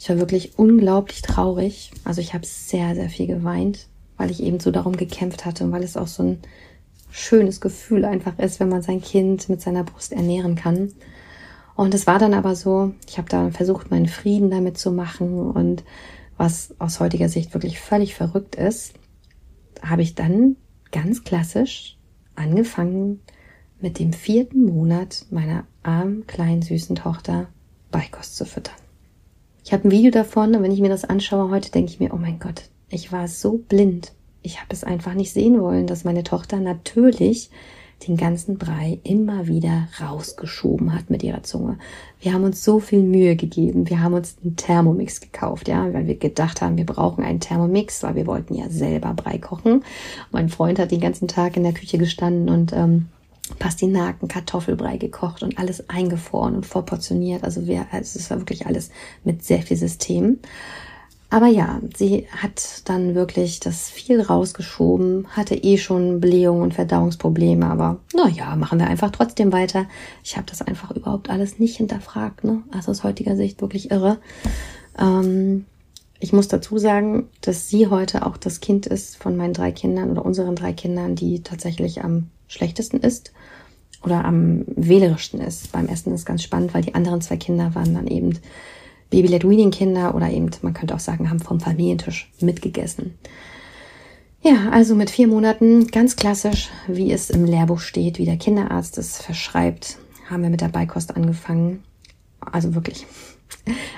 Ich 0.00 0.08
war 0.08 0.18
wirklich 0.18 0.58
unglaublich 0.58 1.22
traurig. 1.22 1.92
Also 2.02 2.20
ich 2.20 2.34
habe 2.34 2.44
sehr, 2.44 2.96
sehr 2.96 3.08
viel 3.08 3.28
geweint 3.28 3.86
weil 4.16 4.30
ich 4.30 4.42
eben 4.42 4.60
so 4.60 4.70
darum 4.70 4.96
gekämpft 4.96 5.44
hatte 5.44 5.64
und 5.64 5.72
weil 5.72 5.82
es 5.82 5.96
auch 5.96 6.06
so 6.06 6.22
ein 6.22 6.38
schönes 7.10 7.60
Gefühl 7.60 8.04
einfach 8.04 8.38
ist, 8.38 8.60
wenn 8.60 8.68
man 8.68 8.82
sein 8.82 9.00
Kind 9.00 9.48
mit 9.48 9.60
seiner 9.60 9.84
Brust 9.84 10.12
ernähren 10.12 10.54
kann. 10.54 10.92
Und 11.74 11.94
es 11.94 12.06
war 12.06 12.18
dann 12.18 12.34
aber 12.34 12.56
so, 12.56 12.94
ich 13.08 13.18
habe 13.18 13.28
da 13.28 13.50
versucht, 13.50 13.90
meinen 13.90 14.08
Frieden 14.08 14.50
damit 14.50 14.78
zu 14.78 14.90
machen 14.90 15.38
und 15.38 15.84
was 16.36 16.74
aus 16.78 17.00
heutiger 17.00 17.28
Sicht 17.28 17.54
wirklich 17.54 17.80
völlig 17.80 18.14
verrückt 18.14 18.56
ist, 18.56 18.94
habe 19.82 20.02
ich 20.02 20.14
dann 20.14 20.56
ganz 20.92 21.24
klassisch 21.24 21.98
angefangen, 22.34 23.20
mit 23.80 23.98
dem 23.98 24.12
vierten 24.12 24.64
Monat 24.64 25.26
meiner 25.30 25.64
armen, 25.82 26.26
kleinen, 26.26 26.62
süßen 26.62 26.96
Tochter 26.96 27.48
Beikost 27.90 28.36
zu 28.36 28.44
füttern. 28.44 28.74
Ich 29.64 29.72
habe 29.72 29.88
ein 29.88 29.90
Video 29.90 30.10
davon 30.10 30.54
und 30.54 30.62
wenn 30.62 30.72
ich 30.72 30.80
mir 30.80 30.88
das 30.88 31.04
anschaue 31.04 31.50
heute, 31.50 31.70
denke 31.70 31.90
ich 31.90 32.00
mir, 32.00 32.14
oh 32.14 32.18
mein 32.18 32.38
Gott, 32.38 32.70
ich 32.88 33.12
war 33.12 33.28
so 33.28 33.58
blind. 33.58 34.12
Ich 34.42 34.58
habe 34.60 34.72
es 34.72 34.84
einfach 34.84 35.14
nicht 35.14 35.32
sehen 35.32 35.60
wollen, 35.60 35.86
dass 35.86 36.04
meine 36.04 36.22
Tochter 36.22 36.60
natürlich 36.60 37.50
den 38.06 38.16
ganzen 38.16 38.58
Brei 38.58 38.98
immer 39.04 39.46
wieder 39.46 39.88
rausgeschoben 40.00 40.94
hat 40.94 41.08
mit 41.08 41.22
ihrer 41.22 41.42
Zunge. 41.42 41.78
Wir 42.20 42.34
haben 42.34 42.44
uns 42.44 42.62
so 42.62 42.78
viel 42.78 43.02
Mühe 43.02 43.36
gegeben. 43.36 43.88
Wir 43.88 44.02
haben 44.02 44.12
uns 44.14 44.36
einen 44.42 44.56
Thermomix 44.56 45.20
gekauft, 45.20 45.66
ja, 45.66 45.92
weil 45.94 46.06
wir 46.06 46.16
gedacht 46.16 46.60
haben, 46.60 46.76
wir 46.76 46.84
brauchen 46.84 47.24
einen 47.24 47.40
Thermomix, 47.40 48.02
weil 48.02 48.14
wir 48.14 48.26
wollten 48.26 48.54
ja 48.54 48.68
selber 48.68 49.14
Brei 49.14 49.38
kochen. 49.38 49.82
Mein 50.30 50.50
Freund 50.50 50.78
hat 50.78 50.90
den 50.90 51.00
ganzen 51.00 51.26
Tag 51.26 51.56
in 51.56 51.62
der 51.62 51.72
Küche 51.72 51.96
gestanden 51.96 52.50
und 52.50 52.72
ähm, 52.74 53.06
Pastinaken, 53.58 54.28
Kartoffelbrei 54.28 54.98
gekocht 54.98 55.42
und 55.42 55.58
alles 55.58 55.88
eingefroren 55.88 56.56
und 56.56 56.66
vorportioniert. 56.66 57.44
Also 57.44 57.66
wir, 57.66 57.86
also 57.92 58.18
es 58.18 58.30
war 58.30 58.38
wirklich 58.38 58.66
alles 58.66 58.90
mit 59.24 59.42
sehr 59.44 59.62
viel 59.62 59.76
System. 59.76 60.38
Aber 61.28 61.48
ja, 61.48 61.80
sie 61.96 62.26
hat 62.30 62.82
dann 62.84 63.14
wirklich 63.16 63.58
das 63.58 63.90
viel 63.90 64.20
rausgeschoben, 64.20 65.26
hatte 65.30 65.56
eh 65.56 65.76
schon 65.76 66.20
Blähungen 66.20 66.62
und 66.62 66.74
Verdauungsprobleme, 66.74 67.66
aber 67.66 67.98
naja, 68.14 68.54
machen 68.54 68.78
wir 68.78 68.86
einfach 68.86 69.10
trotzdem 69.10 69.52
weiter. 69.52 69.86
Ich 70.22 70.36
habe 70.36 70.46
das 70.48 70.62
einfach 70.62 70.92
überhaupt 70.92 71.28
alles 71.28 71.58
nicht 71.58 71.76
hinterfragt, 71.76 72.44
ne? 72.44 72.62
Also 72.70 72.92
aus 72.92 73.02
heutiger 73.02 73.34
Sicht 73.36 73.60
wirklich 73.60 73.90
irre. 73.90 74.18
Ähm, 74.98 75.66
ich 76.20 76.32
muss 76.32 76.48
dazu 76.48 76.78
sagen, 76.78 77.28
dass 77.40 77.68
sie 77.68 77.88
heute 77.88 78.24
auch 78.24 78.36
das 78.36 78.60
Kind 78.60 78.86
ist 78.86 79.16
von 79.16 79.36
meinen 79.36 79.52
drei 79.52 79.72
Kindern 79.72 80.10
oder 80.10 80.24
unseren 80.24 80.54
drei 80.54 80.72
Kindern, 80.72 81.16
die 81.16 81.42
tatsächlich 81.42 82.02
am 82.04 82.30
schlechtesten 82.46 82.98
ist 82.98 83.32
oder 84.04 84.24
am 84.24 84.64
wählerischsten 84.68 85.40
ist. 85.40 85.72
Beim 85.72 85.88
Essen 85.88 86.14
ist 86.14 86.24
ganz 86.24 86.42
spannend, 86.42 86.72
weil 86.72 86.82
die 86.82 86.94
anderen 86.94 87.20
zwei 87.20 87.36
Kinder 87.36 87.74
waren 87.74 87.94
dann 87.94 88.06
eben 88.06 88.38
Baby-led-Weaning-Kinder 89.10 90.14
oder 90.14 90.30
eben, 90.30 90.50
man 90.62 90.74
könnte 90.74 90.94
auch 90.94 91.00
sagen, 91.00 91.30
haben 91.30 91.40
vom 91.40 91.60
Familientisch 91.60 92.30
mitgegessen. 92.40 93.14
Ja, 94.42 94.70
also 94.70 94.94
mit 94.94 95.10
vier 95.10 95.26
Monaten, 95.26 95.88
ganz 95.88 96.16
klassisch, 96.16 96.68
wie 96.86 97.12
es 97.12 97.30
im 97.30 97.44
Lehrbuch 97.44 97.80
steht, 97.80 98.18
wie 98.18 98.24
der 98.24 98.36
Kinderarzt 98.36 98.98
es 98.98 99.20
verschreibt, 99.20 99.98
haben 100.30 100.42
wir 100.42 100.50
mit 100.50 100.60
der 100.60 100.68
Beikost 100.68 101.16
angefangen. 101.16 101.82
Also 102.40 102.74
wirklich, 102.74 103.06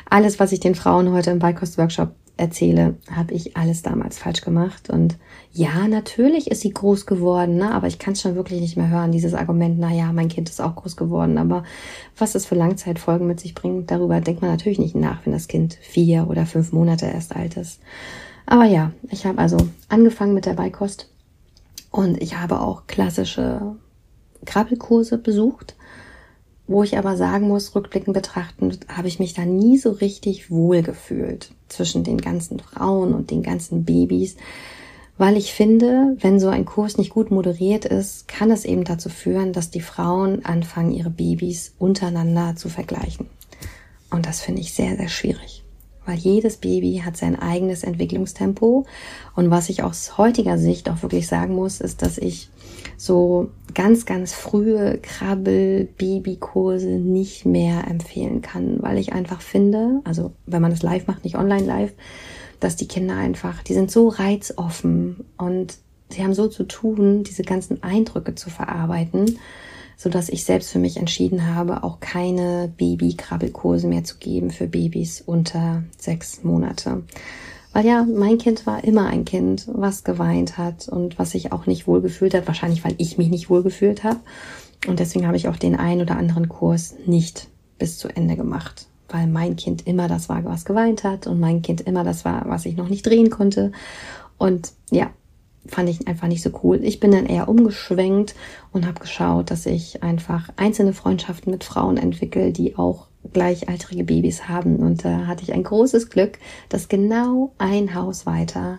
alles, 0.08 0.40
was 0.40 0.52
ich 0.52 0.60
den 0.60 0.74
Frauen 0.74 1.12
heute 1.12 1.30
im 1.30 1.38
Beikost-Workshop 1.38 2.14
erzähle, 2.38 2.97
habe 3.11 3.35
ich 3.35 3.57
alles 3.57 3.83
damals 3.83 4.18
falsch 4.18 4.40
gemacht. 4.40 4.88
Und 4.88 5.16
ja, 5.52 5.88
natürlich 5.88 6.50
ist 6.50 6.62
sie 6.62 6.73
groß 6.73 7.04
geworden, 7.07 7.57
ne? 7.57 7.73
aber 7.73 7.87
ich 7.88 7.99
kann 7.99 8.14
es 8.14 8.23
schon 8.23 8.37
wirklich 8.37 8.61
nicht 8.61 8.76
mehr 8.76 8.88
hören, 8.88 9.12
dieses 9.12 9.35
Argument, 9.35 9.78
na 9.78 9.92
ja, 9.92 10.12
mein 10.12 10.28
Kind 10.28 10.49
ist 10.49 10.61
auch 10.61 10.76
groß 10.76 10.97
geworden. 10.97 11.37
Aber 11.37 11.64
was 12.16 12.35
es 12.35 12.47
für 12.47 12.54
Langzeitfolgen 12.54 13.26
mit 13.26 13.40
sich 13.40 13.54
bringt, 13.54 13.90
darüber 13.90 14.21
denkt 14.21 14.40
man 14.40 14.50
natürlich 14.50 14.78
nicht 14.78 14.95
nach, 14.95 15.25
wenn 15.25 15.33
das 15.33 15.49
Kind 15.49 15.75
vier 15.80 16.28
oder 16.28 16.47
fünf 16.47 16.73
Monate 16.73 17.07
erst 17.07 17.35
alt 17.35 17.57
ist. 17.57 17.80
Aber 18.47 18.64
ja, 18.64 18.92
ich 19.11 19.26
habe 19.26 19.38
also 19.38 19.59
angefangen 19.88 20.33
mit 20.33 20.47
der 20.47 20.54
Beikost 20.54 21.11
und 21.90 22.23
ich 22.23 22.38
habe 22.38 22.61
auch 22.61 22.87
klassische 22.87 23.76
Krabbelkurse 24.47 25.18
besucht 25.18 25.75
wo 26.68 26.82
ich 26.82 26.96
aber 26.96 27.16
sagen 27.16 27.48
muss, 27.48 27.75
rückblickend 27.75 28.14
betrachtend, 28.14 28.87
habe 28.88 29.08
ich 29.08 29.18
mich 29.18 29.34
da 29.34 29.44
nie 29.44 29.78
so 29.78 29.90
richtig 29.90 30.50
wohl 30.50 30.82
gefühlt 30.82 31.50
zwischen 31.68 32.04
den 32.04 32.18
ganzen 32.18 32.60
Frauen 32.60 33.14
und 33.14 33.30
den 33.30 33.42
ganzen 33.42 33.84
Babys, 33.84 34.37
weil 35.16 35.37
ich 35.37 35.52
finde, 35.52 36.16
wenn 36.20 36.38
so 36.38 36.48
ein 36.48 36.64
Kurs 36.64 36.96
nicht 36.96 37.10
gut 37.10 37.32
moderiert 37.32 37.84
ist, 37.84 38.28
kann 38.28 38.52
es 38.52 38.64
eben 38.64 38.84
dazu 38.84 39.08
führen, 39.08 39.52
dass 39.52 39.70
die 39.70 39.80
Frauen 39.80 40.44
anfangen, 40.44 40.92
ihre 40.92 41.10
Babys 41.10 41.75
untereinander 41.78 42.54
zu 42.54 42.68
vergleichen. 42.68 43.26
Und 44.10 44.26
das 44.26 44.40
finde 44.40 44.60
ich 44.60 44.72
sehr, 44.72 44.96
sehr 44.96 45.08
schwierig 45.08 45.57
weil 46.08 46.16
jedes 46.16 46.56
Baby 46.56 47.02
hat 47.04 47.18
sein 47.18 47.38
eigenes 47.38 47.84
Entwicklungstempo. 47.84 48.86
Und 49.36 49.50
was 49.50 49.68
ich 49.68 49.82
aus 49.82 50.16
heutiger 50.16 50.56
Sicht 50.56 50.88
auch 50.88 51.02
wirklich 51.02 51.28
sagen 51.28 51.54
muss, 51.54 51.82
ist, 51.82 52.00
dass 52.00 52.16
ich 52.16 52.48
so 52.96 53.50
ganz, 53.74 54.06
ganz 54.06 54.32
frühe 54.32 54.98
Krabbel-Babykurse 55.02 56.88
nicht 56.88 57.44
mehr 57.44 57.86
empfehlen 57.86 58.40
kann, 58.40 58.82
weil 58.82 58.96
ich 58.96 59.12
einfach 59.12 59.42
finde, 59.42 60.00
also 60.04 60.32
wenn 60.46 60.62
man 60.62 60.72
es 60.72 60.82
live 60.82 61.06
macht, 61.06 61.24
nicht 61.24 61.36
online 61.36 61.66
live, 61.66 61.92
dass 62.58 62.76
die 62.76 62.88
Kinder 62.88 63.14
einfach, 63.14 63.62
die 63.62 63.74
sind 63.74 63.90
so 63.90 64.08
reizoffen 64.08 65.26
und 65.36 65.76
sie 66.08 66.24
haben 66.24 66.32
so 66.32 66.48
zu 66.48 66.64
tun, 66.64 67.22
diese 67.22 67.42
ganzen 67.42 67.82
Eindrücke 67.82 68.34
zu 68.34 68.48
verarbeiten, 68.48 69.38
so 69.99 70.09
dass 70.09 70.28
ich 70.28 70.45
selbst 70.45 70.71
für 70.71 70.78
mich 70.78 70.97
entschieden 70.97 71.55
habe, 71.55 71.83
auch 71.83 71.99
keine 71.99 72.73
Baby-Krabbelkurse 72.78 73.88
mehr 73.88 74.05
zu 74.05 74.17
geben 74.19 74.52
für 74.52 74.69
Babys 74.69 75.21
unter 75.21 75.83
sechs 75.99 76.45
Monate. 76.45 77.02
Weil 77.73 77.85
ja, 77.85 78.05
mein 78.05 78.38
Kind 78.38 78.64
war 78.64 78.85
immer 78.85 79.07
ein 79.07 79.25
Kind, 79.25 79.69
was 79.73 80.05
geweint 80.05 80.57
hat 80.57 80.88
und 80.88 81.19
was 81.19 81.33
sich 81.33 81.52
auch 81.52 81.67
nicht 81.67 81.88
wohlgefühlt 81.88 82.33
hat. 82.33 82.47
Wahrscheinlich, 82.47 82.85
weil 82.85 82.95
ich 82.99 83.19
mich 83.19 83.28
nicht 83.28 83.50
wohlgefühlt 83.50 84.05
habe. 84.05 84.21
Und 84.87 85.00
deswegen 85.00 85.26
habe 85.26 85.37
ich 85.37 85.49
auch 85.49 85.57
den 85.57 85.75
einen 85.75 86.00
oder 86.00 86.17
anderen 86.17 86.49
Kurs 86.49 86.95
nicht 87.05 87.49
bis 87.76 87.99
zu 87.99 88.09
Ende 88.09 88.37
gemacht. 88.37 88.87
Weil 89.09 89.26
mein 89.26 89.57
Kind 89.57 89.85
immer 89.85 90.07
das 90.07 90.28
war, 90.28 90.45
was 90.45 90.64
geweint 90.64 91.02
hat 91.02 91.26
und 91.26 91.40
mein 91.40 91.61
Kind 91.61 91.81
immer 91.81 92.05
das 92.05 92.25
war, 92.25 92.49
was 92.49 92.67
ich 92.67 92.76
noch 92.76 92.88
nicht 92.88 93.05
drehen 93.05 93.31
konnte. 93.31 93.73
Und 94.38 94.73
ja, 94.93 95.11
fand 95.68 95.88
ich 95.88 96.08
einfach 96.08 96.26
nicht 96.26 96.42
so 96.42 96.50
cool. 96.62 96.80
Ich 96.82 97.00
bin 97.00 97.12
dann 97.12 97.26
eher 97.26 97.48
umgeschwenkt 97.48 98.34
und 98.72 98.87
habe 98.87 99.00
geschaut, 99.00 99.50
dass 99.50 99.66
ich 99.66 100.02
einfach 100.02 100.48
einzelne 100.56 100.92
Freundschaften 100.92 101.52
mit 101.52 101.64
Frauen 101.64 101.96
entwickle, 101.96 102.52
die 102.52 102.76
auch 102.76 103.06
gleichaltrige 103.32 104.04
Babys 104.04 104.48
haben. 104.48 104.76
Und 104.76 105.04
da 105.04 105.26
hatte 105.26 105.42
ich 105.42 105.52
ein 105.52 105.62
großes 105.62 106.10
Glück, 106.10 106.38
dass 106.68 106.88
genau 106.88 107.52
ein 107.58 107.94
Haus 107.94 108.26
weiter 108.26 108.78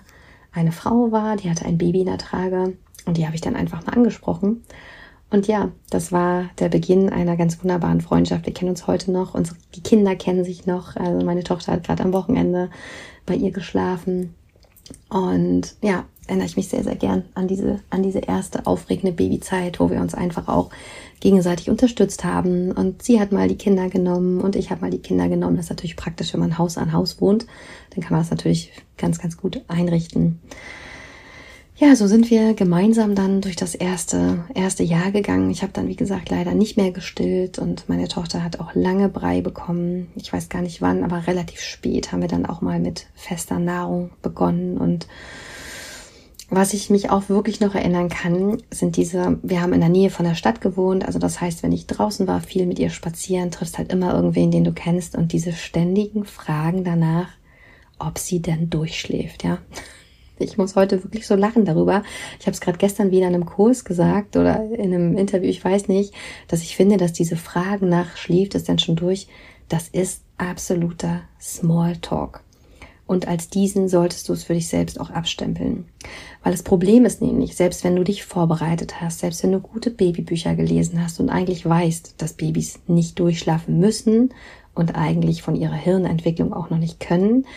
eine 0.51 0.72
Frau 0.72 1.12
war, 1.12 1.36
die 1.36 1.50
hatte 1.50 1.65
ein 1.65 1.77
Baby 1.77 2.01
in 2.01 2.08
der 2.08 2.17
Trage 2.17 2.74
und 3.05 3.17
die 3.17 3.25
habe 3.25 3.36
ich 3.36 3.41
dann 3.41 3.55
einfach 3.55 3.86
mal 3.86 3.93
angesprochen. 3.93 4.63
Und 5.31 5.48
ja, 5.48 5.72
das 5.91 6.12
war 6.12 6.50
der 6.58 6.69
Beginn 6.69 7.10
einer 7.10 7.38
ganz 7.38 7.62
wunderbaren 7.62 8.01
Freundschaft. 8.01 8.48
Wir 8.48 8.53
kennen 8.53 8.72
uns 8.72 8.88
heute 8.88 9.12
noch, 9.12 9.36
unsere, 9.36 9.58
die 9.75 9.84
Kinder 9.84 10.15
kennen 10.15 10.43
sich 10.43 10.65
noch. 10.65 10.96
Also 10.96 11.24
meine 11.24 11.43
Tochter 11.43 11.74
hat 11.74 11.84
gerade 11.84 12.03
am 12.03 12.13
Wochenende 12.13 12.72
bei 13.27 13.36
ihr 13.36 13.51
geschlafen. 13.51 14.34
Und 15.08 15.75
ja, 15.84 16.05
erinnere 16.29 16.48
ich 16.48 16.57
mich 16.57 16.69
sehr, 16.69 16.83
sehr 16.83 16.95
gern 16.95 17.24
an 17.33 17.48
diese, 17.48 17.79
an 17.89 18.03
diese 18.03 18.19
erste 18.19 18.67
aufregende 18.67 19.12
Babyzeit, 19.12 19.79
wo 19.79 19.89
wir 19.89 20.00
uns 20.00 20.13
einfach 20.13 20.48
auch 20.48 20.69
gegenseitig 21.19 21.69
unterstützt 21.69 22.24
haben. 22.24 22.71
Und 22.71 23.03
sie 23.03 23.19
hat 23.19 23.31
mal 23.31 23.48
die 23.48 23.57
Kinder 23.57 23.89
genommen 23.89 24.39
und 24.39 24.55
ich 24.55 24.69
habe 24.69 24.81
mal 24.81 24.91
die 24.91 25.00
Kinder 25.00 25.27
genommen. 25.27 25.57
Das 25.57 25.65
ist 25.65 25.71
natürlich 25.71 25.98
praktisch, 25.98 26.33
wenn 26.33 26.39
man 26.39 26.57
Haus 26.57 26.77
an 26.77 26.93
Haus 26.93 27.19
wohnt. 27.19 27.45
Dann 27.91 28.03
kann 28.03 28.13
man 28.13 28.21
das 28.21 28.31
natürlich 28.31 28.71
ganz, 28.98 29.19
ganz 29.19 29.38
gut 29.38 29.62
einrichten. 29.67 30.39
Ja, 31.75 31.95
so 31.95 32.07
sind 32.07 32.29
wir 32.29 32.55
gemeinsam 32.55 33.15
dann 33.15 33.39
durch 33.39 33.55
das 33.55 33.74
erste, 33.74 34.43
erste 34.53 34.83
Jahr 34.83 35.12
gegangen. 35.12 35.50
Ich 35.50 35.62
habe 35.62 35.71
dann, 35.71 35.88
wie 35.88 35.95
gesagt, 35.95 36.29
leider 36.29 36.53
nicht 36.53 36.75
mehr 36.75 36.91
gestillt 36.91 37.57
und 37.57 37.88
meine 37.88 38.09
Tochter 38.09 38.43
hat 38.43 38.59
auch 38.59 38.75
lange 38.75 39.07
Brei 39.07 39.39
bekommen. 39.39 40.07
Ich 40.15 40.33
weiß 40.33 40.50
gar 40.50 40.62
nicht 40.62 40.81
wann, 40.81 41.05
aber 41.05 41.25
relativ 41.25 41.62
spät 41.62 42.12
haben 42.12 42.21
wir 42.21 42.27
dann 42.27 42.45
auch 42.45 42.59
mal 42.59 42.79
mit 42.79 43.07
fester 43.15 43.59
Nahrung 43.59 44.09
begonnen 44.21 44.77
und 44.77 45.07
was 46.50 46.74
ich 46.74 46.89
mich 46.89 47.10
auch 47.10 47.29
wirklich 47.29 47.60
noch 47.60 47.75
erinnern 47.75 48.10
kann, 48.10 48.58
sind 48.72 48.98
diese, 48.98 49.38
wir 49.44 49.62
haben 49.62 49.74
in 49.74 49.82
der 49.82 49.89
Nähe 49.89 50.10
von 50.10 50.25
der 50.25 50.36
Stadt 50.36 50.62
gewohnt, 50.62 51.06
also 51.06 51.20
das 51.20 51.39
heißt, 51.39 51.62
wenn 51.62 51.72
ich 51.72 51.88
draußen 51.88 52.27
war, 52.27 52.41
viel 52.41 52.65
mit 52.65 52.79
ihr 52.79 52.89
spazieren, 52.89 53.51
triffst 53.51 53.77
halt 53.77 53.91
immer 53.91 54.13
irgendwen, 54.13 54.51
den 54.51 54.63
du 54.63 54.74
kennst 54.74 55.15
und 55.15 55.32
diese 55.32 55.53
ständigen 55.53 56.25
Fragen 56.25 56.84
danach, 56.84 57.29
ob 58.00 58.18
sie 58.18 58.41
denn 58.41 58.70
durchschläft, 58.70 59.44
ja. 59.44 59.60
Ich 60.41 60.58
muss 60.58 60.77
heute 60.77 61.03
wirklich 61.03 61.27
so 61.27 61.36
lachen 61.36 61.65
darüber. 61.65 62.01
Ich 62.39 62.46
habe 62.46 62.53
es 62.53 62.62
gerade 62.62 62.77
gestern 62.77 63.12
wieder 63.12 63.27
in 63.27 63.36
einem 63.36 63.46
Kurs 63.46 63.84
gesagt 63.84 64.38
oder 64.38 64.63
in 64.72 64.94
einem 64.94 65.18
Interview, 65.18 65.50
ich 65.50 65.63
weiß 65.63 65.89
nicht, 65.89 66.13
dass 66.48 66.62
ich 66.62 66.77
finde, 66.77 66.96
dass 66.96 67.12
diese 67.12 67.36
Fragen 67.36 67.89
nach 67.89 68.15
schläft 68.15 68.56
es 68.56 68.63
denn 68.63 68.79
schon 68.79 68.96
durch, 68.96 69.27
das 69.68 69.89
ist 69.89 70.24
absoluter 70.38 71.24
Smalltalk 71.41 72.41
und 73.10 73.28
als 73.28 73.50
diesen 73.50 73.89
solltest 73.89 74.30
du 74.30 74.34
es 74.34 74.44
für 74.44 74.54
dich 74.54 74.68
selbst 74.68 75.01
auch 75.01 75.10
abstempeln. 75.10 75.86
Weil 76.44 76.51
das 76.51 76.62
Problem 76.62 77.06
ist 77.06 77.24
nämlich, 77.24 77.56
selbst 77.56 77.84
wenn 77.84 77.96
du 77.96 78.04
dich 78.04 78.24
vorbereitet 78.24 79.01
hast, 79.01 79.22
selbst 79.22 79.42
wenn 79.42 79.51
du 79.51 79.60
gute 79.60 79.89
Babybücher 79.89 80.54
gelesen 80.54 81.04
hast 81.04 81.20
und 81.20 81.32
eigentlich 81.32 81.66
weißt, 81.66 82.13
dass 82.20 82.34
Babys 82.34 82.78
nicht 82.86 83.18
durchschlafen 83.18 83.80
müssen 83.80 84.30
und 84.75 84.94
eigentlich 84.96 85.42
von 85.42 85.56
ihrer 85.56 85.74
Hirnentwicklung 85.74 86.54
auch 86.54 86.70
noch 86.70 86.78
nicht 86.78 87.00
können, 87.00 87.48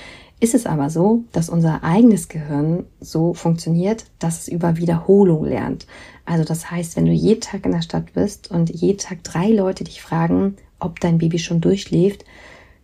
ist 0.40 0.54
es 0.54 0.64
aber 0.64 0.88
so, 0.88 1.25
dass 1.32 1.50
unser 1.50 1.85
eigenes 1.85 2.30
Gehirn 2.30 2.87
so 2.99 3.35
funktioniert, 3.35 4.06
dass 4.21 4.40
es 4.40 4.49
über 4.49 4.78
Wiederholung 4.78 5.44
lernt. 5.44 5.87
Also 6.25 6.44
das 6.44 6.71
heißt, 6.71 6.97
wenn 6.97 7.04
du 7.04 7.12
jeden 7.12 7.42
Tag 7.42 7.66
in 7.66 7.73
der 7.73 7.82
Stadt 7.82 8.14
bist 8.14 8.50
und 8.50 8.71
jeden 8.71 8.99
Tag 8.99 9.23
drei 9.23 9.50
Leute 9.50 9.85
dich 9.85 10.00
fragen, 10.00 10.56
ob 10.80 10.99
dein 11.00 11.18
Baby 11.18 11.38
schon 11.38 11.61
durchschläft, 11.61 12.25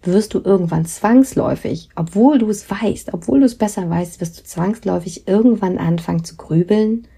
wirst 0.02 0.34
du 0.34 0.40
irgendwann 0.40 0.86
zwangsläufig, 0.86 1.88
obwohl 1.96 2.38
du 2.38 2.48
es 2.48 2.70
weißt, 2.70 3.12
obwohl 3.14 3.40
du 3.40 3.46
es 3.46 3.56
besser 3.56 3.88
weißt, 3.88 4.20
wirst 4.20 4.38
du 4.38 4.44
zwangsläufig 4.44 5.26
irgendwann 5.26 5.78
anfangen 5.78 6.24
zu 6.24 6.36
grübeln 6.36 7.08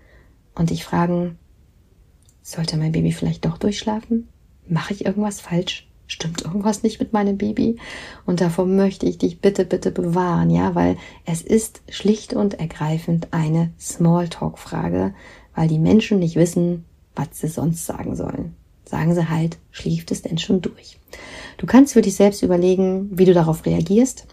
und 0.55 0.71
dich 0.71 0.85
fragen, 0.85 1.39
sollte 2.43 2.77
mein 2.77 2.93
Baby 2.93 3.13
vielleicht 3.13 3.45
doch 3.45 3.59
durchschlafen? 3.59 4.29
Mache 4.67 4.95
ich 4.95 5.05
irgendwas 5.05 5.41
falsch? 5.41 5.89
Stimmt 6.07 6.43
irgendwas 6.43 6.83
nicht 6.83 6.99
mit 6.99 7.13
meinem 7.13 7.39
Baby? 7.39 7.77
Und 8.27 8.41
davor 8.41 8.67
möchte 8.67 9.07
ich 9.07 9.19
dich 9.19 9.41
bitte, 9.41 9.65
bitte 9.65 9.93
bewahren, 9.93 10.51
ja, 10.51 10.75
weil 10.75 10.97
es 11.25 11.43
ist 11.43 11.83
schlicht 11.89 12.33
und 12.33 12.55
ergreifend 12.55 13.29
eine 13.31 13.73
Smalltalk-Frage, 13.79 15.15
weil 15.55 15.69
die 15.69 15.79
Menschen 15.79 16.19
nicht 16.19 16.37
wissen, 16.37 16.85
was 17.15 17.29
sie 17.33 17.49
sonst 17.49 17.87
sagen 17.87 18.17
sollen 18.17 18.57
sagen 18.91 19.15
sie 19.15 19.29
halt, 19.29 19.59
schläft 19.71 20.11
es 20.11 20.23
denn 20.23 20.39
schon 20.39 20.61
durch? 20.61 20.99
Du 21.57 21.67
kannst 21.67 21.93
für 21.93 22.03
dich 22.03 22.17
selbst 22.17 22.43
überlegen, 22.43 23.11
wie 23.13 23.25
du 23.25 23.35
darauf 23.35 23.67
reagierst, 23.67 24.27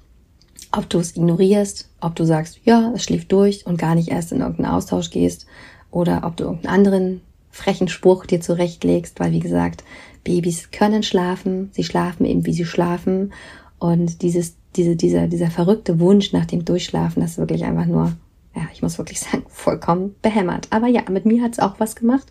ob 0.71 0.89
du 0.89 0.99
es 0.99 1.15
ignorierst, 1.15 1.89
ob 2.01 2.15
du 2.15 2.25
sagst, 2.25 2.59
ja, 2.63 2.91
es 2.95 3.03
schläft 3.03 3.31
durch 3.31 3.65
und 3.65 3.77
gar 3.77 3.95
nicht 3.95 4.09
erst 4.09 4.31
in 4.31 4.41
irgendeinen 4.41 4.73
Austausch 4.73 5.09
gehst. 5.09 5.45
Oder 5.91 6.23
ob 6.25 6.35
du 6.35 6.43
irgendeinen 6.43 6.73
anderen 6.73 7.21
frechen 7.49 7.87
Spruch 7.87 8.25
dir 8.25 8.41
zurechtlegst, 8.41 9.19
weil 9.19 9.31
wie 9.31 9.39
gesagt, 9.39 9.83
Babys 10.23 10.71
können 10.71 11.03
schlafen, 11.03 11.69
sie 11.71 11.83
schlafen 11.83 12.25
eben 12.25 12.45
wie 12.45 12.53
sie 12.53 12.65
schlafen. 12.65 13.33
Und 13.79 14.21
dieses, 14.21 14.55
diese, 14.75 14.95
dieser, 14.95 15.27
dieser 15.27 15.49
verrückte 15.49 15.99
Wunsch 15.99 16.33
nach 16.33 16.45
dem 16.45 16.65
Durchschlafen, 16.65 17.21
das 17.21 17.31
ist 17.31 17.37
wirklich 17.37 17.63
einfach 17.63 17.85
nur, 17.85 18.13
ja, 18.57 18.63
ich 18.73 18.81
muss 18.81 18.97
wirklich 18.97 19.19
sagen, 19.19 19.43
vollkommen 19.47 20.15
behämmert. 20.21 20.67
Aber 20.71 20.87
ja, 20.87 21.03
mit 21.09 21.25
mir 21.25 21.43
hat 21.43 21.53
es 21.53 21.59
auch 21.59 21.79
was 21.79 21.95
gemacht. 21.95 22.27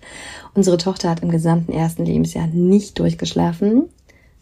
Unsere 0.55 0.77
Tochter 0.77 1.09
hat 1.09 1.23
im 1.23 1.31
gesamten 1.31 1.73
ersten 1.73 2.05
Lebensjahr 2.05 2.49
nicht 2.49 2.99
durchgeschlafen. 2.99 3.85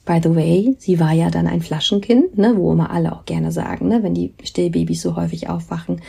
By 0.07 0.21
the 0.23 0.35
way, 0.35 0.77
sie 0.79 1.01
war 1.01 1.13
ja 1.13 1.31
dann 1.31 1.47
ein 1.47 1.63
Flaschenkind, 1.63 2.37
ne, 2.37 2.55
wo 2.57 2.73
immer 2.73 2.91
alle 2.91 3.13
auch 3.13 3.25
gerne 3.25 3.53
sagen, 3.53 3.89
ne, 3.89 4.03
wenn 4.03 4.15
die 4.15 4.35
Stillbabys 4.43 5.01
so 5.01 5.17
häufig 5.17 5.49
aufwachen, 5.49 6.03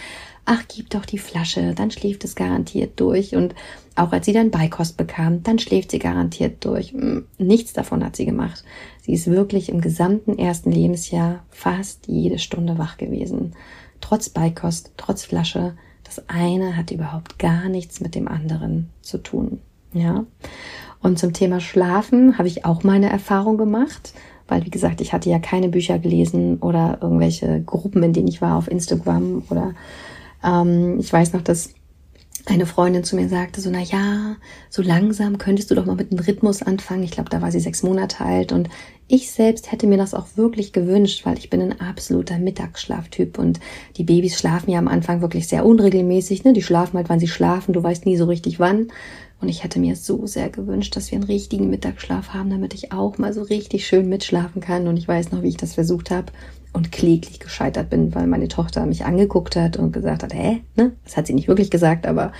ach, 0.45 0.63
gib 0.67 0.89
doch 0.89 1.05
die 1.05 1.17
Flasche, 1.17 1.73
dann 1.73 1.91
schläft 1.91 2.23
es 2.23 2.35
garantiert 2.35 2.99
durch. 2.99 3.35
Und 3.35 3.55
auch 3.95 4.11
als 4.11 4.25
sie 4.25 4.33
dann 4.33 4.51
Beikost 4.51 4.97
bekam, 4.97 5.43
dann 5.43 5.59
schläft 5.59 5.91
sie 5.91 5.99
garantiert 5.99 6.63
durch. 6.65 6.91
Hm, 6.91 7.25
nichts 7.37 7.73
davon 7.73 8.03
hat 8.03 8.15
sie 8.15 8.25
gemacht. 8.25 8.63
Sie 9.01 9.13
ist 9.13 9.27
wirklich 9.27 9.69
im 9.69 9.81
gesamten 9.81 10.37
ersten 10.37 10.71
Lebensjahr 10.71 11.43
fast 11.49 12.07
jede 12.07 12.39
Stunde 12.39 12.77
wach 12.77 12.97
gewesen. 12.97 13.53
Trotz 14.01 14.29
Beikost, 14.29 14.93
trotz 14.97 15.23
Flasche. 15.23 15.75
Das 16.03 16.29
eine 16.29 16.77
hat 16.77 16.91
überhaupt 16.91 17.39
gar 17.39 17.69
nichts 17.69 17.99
mit 17.99 18.15
dem 18.15 18.27
anderen 18.27 18.89
zu 19.01 19.17
tun. 19.17 19.61
Ja. 19.93 20.25
Und 21.01 21.19
zum 21.19 21.33
Thema 21.33 21.59
Schlafen 21.59 22.37
habe 22.37 22.47
ich 22.47 22.65
auch 22.65 22.83
meine 22.83 23.09
Erfahrung 23.09 23.57
gemacht 23.57 24.13
weil 24.47 24.65
wie 24.65 24.69
gesagt, 24.69 25.01
ich 25.01 25.13
hatte 25.13 25.29
ja 25.29 25.39
keine 25.39 25.69
Bücher 25.69 25.99
gelesen 25.99 26.57
oder 26.57 26.99
irgendwelche 27.01 27.61
Gruppen, 27.61 28.03
in 28.03 28.13
denen 28.13 28.27
ich 28.27 28.41
war 28.41 28.57
auf 28.57 28.69
Instagram 28.69 29.43
oder 29.49 29.73
ähm, 30.43 30.99
ich 30.99 31.11
weiß 31.11 31.33
noch, 31.33 31.41
dass 31.41 31.73
eine 32.47 32.65
Freundin 32.65 33.03
zu 33.03 33.15
mir 33.15 33.27
sagte, 33.27 33.59
so, 33.59 33.69
na 33.71 33.81
ja, 33.81 34.35
so 34.69 34.81
langsam 34.81 35.37
könntest 35.37 35.71
du 35.71 35.75
doch 35.75 35.85
mal 35.85 35.95
mit 35.95 36.11
einem 36.11 36.19
Rhythmus 36.19 36.61
anfangen. 36.61 37.03
Ich 37.03 37.11
glaube, 37.11 37.29
da 37.29 37.41
war 37.41 37.51
sie 37.51 37.59
sechs 37.59 37.81
Monate 37.81 38.23
alt 38.23 38.51
und 38.51 38.69
ich 39.07 39.31
selbst 39.31 39.71
hätte 39.71 39.87
mir 39.87 39.97
das 39.97 40.13
auch 40.13 40.27
wirklich 40.35 40.73
gewünscht, 40.73 41.25
weil 41.25 41.37
ich 41.37 41.49
bin 41.49 41.61
ein 41.61 41.79
absoluter 41.79 42.37
Mittagsschlaftyp 42.37 43.37
und 43.37 43.59
die 43.97 44.03
Babys 44.03 44.39
schlafen 44.39 44.71
ja 44.71 44.79
am 44.79 44.87
Anfang 44.87 45.21
wirklich 45.21 45.47
sehr 45.47 45.65
unregelmäßig, 45.65 46.43
ne? 46.43 46.53
Die 46.53 46.63
schlafen 46.63 46.97
halt, 46.97 47.09
wann 47.09 47.19
sie 47.19 47.27
schlafen, 47.27 47.73
du 47.73 47.83
weißt 47.83 48.05
nie 48.05 48.17
so 48.17 48.25
richtig 48.25 48.59
wann. 48.59 48.87
Und 49.41 49.49
ich 49.49 49.63
hätte 49.63 49.79
mir 49.79 49.95
so 49.95 50.25
sehr 50.25 50.49
gewünscht, 50.49 50.95
dass 50.95 51.11
wir 51.11 51.17
einen 51.17 51.25
richtigen 51.27 51.69
Mittagsschlaf 51.69 52.29
haben, 52.29 52.49
damit 52.49 52.73
ich 52.73 52.91
auch 52.93 53.17
mal 53.17 53.33
so 53.33 53.43
richtig 53.43 53.85
schön 53.85 54.07
mitschlafen 54.07 54.61
kann. 54.61 54.87
Und 54.87 54.97
ich 54.97 55.07
weiß 55.07 55.31
noch, 55.31 55.43
wie 55.43 55.49
ich 55.49 55.57
das 55.57 55.73
versucht 55.73 56.09
habe 56.09 56.31
und 56.75 56.91
kläglich 56.91 57.39
gescheitert 57.39 57.89
bin, 57.89 58.13
weil 58.13 58.27
meine 58.27 58.49
Tochter 58.49 58.85
mich 58.85 59.05
angeguckt 59.05 59.55
hat 59.55 59.77
und 59.77 59.93
gesagt 59.93 60.23
hat, 60.23 60.33
hä, 60.33 60.61
ne? 60.75 60.91
Das 61.05 61.15
hat 61.15 61.25
sie 61.25 61.33
nicht 61.33 61.47
wirklich 61.47 61.71
gesagt, 61.71 62.05
aber 62.05 62.33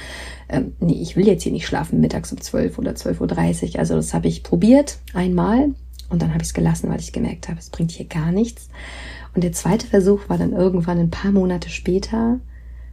ähm, 0.50 0.74
nee, 0.80 1.02
ich 1.02 1.16
will 1.16 1.26
jetzt 1.26 1.44
hier 1.44 1.54
nicht 1.54 1.66
schlafen 1.66 2.02
mittags 2.02 2.34
um 2.34 2.42
12 2.42 2.78
oder 2.78 2.92
12.30 2.92 3.74
Uhr. 3.74 3.80
Also 3.80 3.96
das 3.96 4.14
habe 4.14 4.28
ich 4.28 4.44
probiert 4.44 4.98
einmal 5.14 5.70
und 6.10 6.22
dann 6.22 6.32
habe 6.34 6.42
ich 6.42 6.50
es 6.50 6.54
gelassen, 6.54 6.90
weil 6.90 7.00
ich 7.00 7.14
gemerkt 7.14 7.48
habe, 7.48 7.60
es 7.60 7.70
bringt 7.70 7.92
hier 7.92 8.08
gar 8.08 8.32
nichts. 8.32 8.68
Und 9.34 9.44
der 9.44 9.54
zweite 9.54 9.88
Versuch 9.88 10.28
war 10.28 10.38
dann 10.38 10.52
irgendwann 10.52 11.00
ein 11.00 11.10
paar 11.10 11.32
Monate 11.32 11.70
später. 11.70 12.40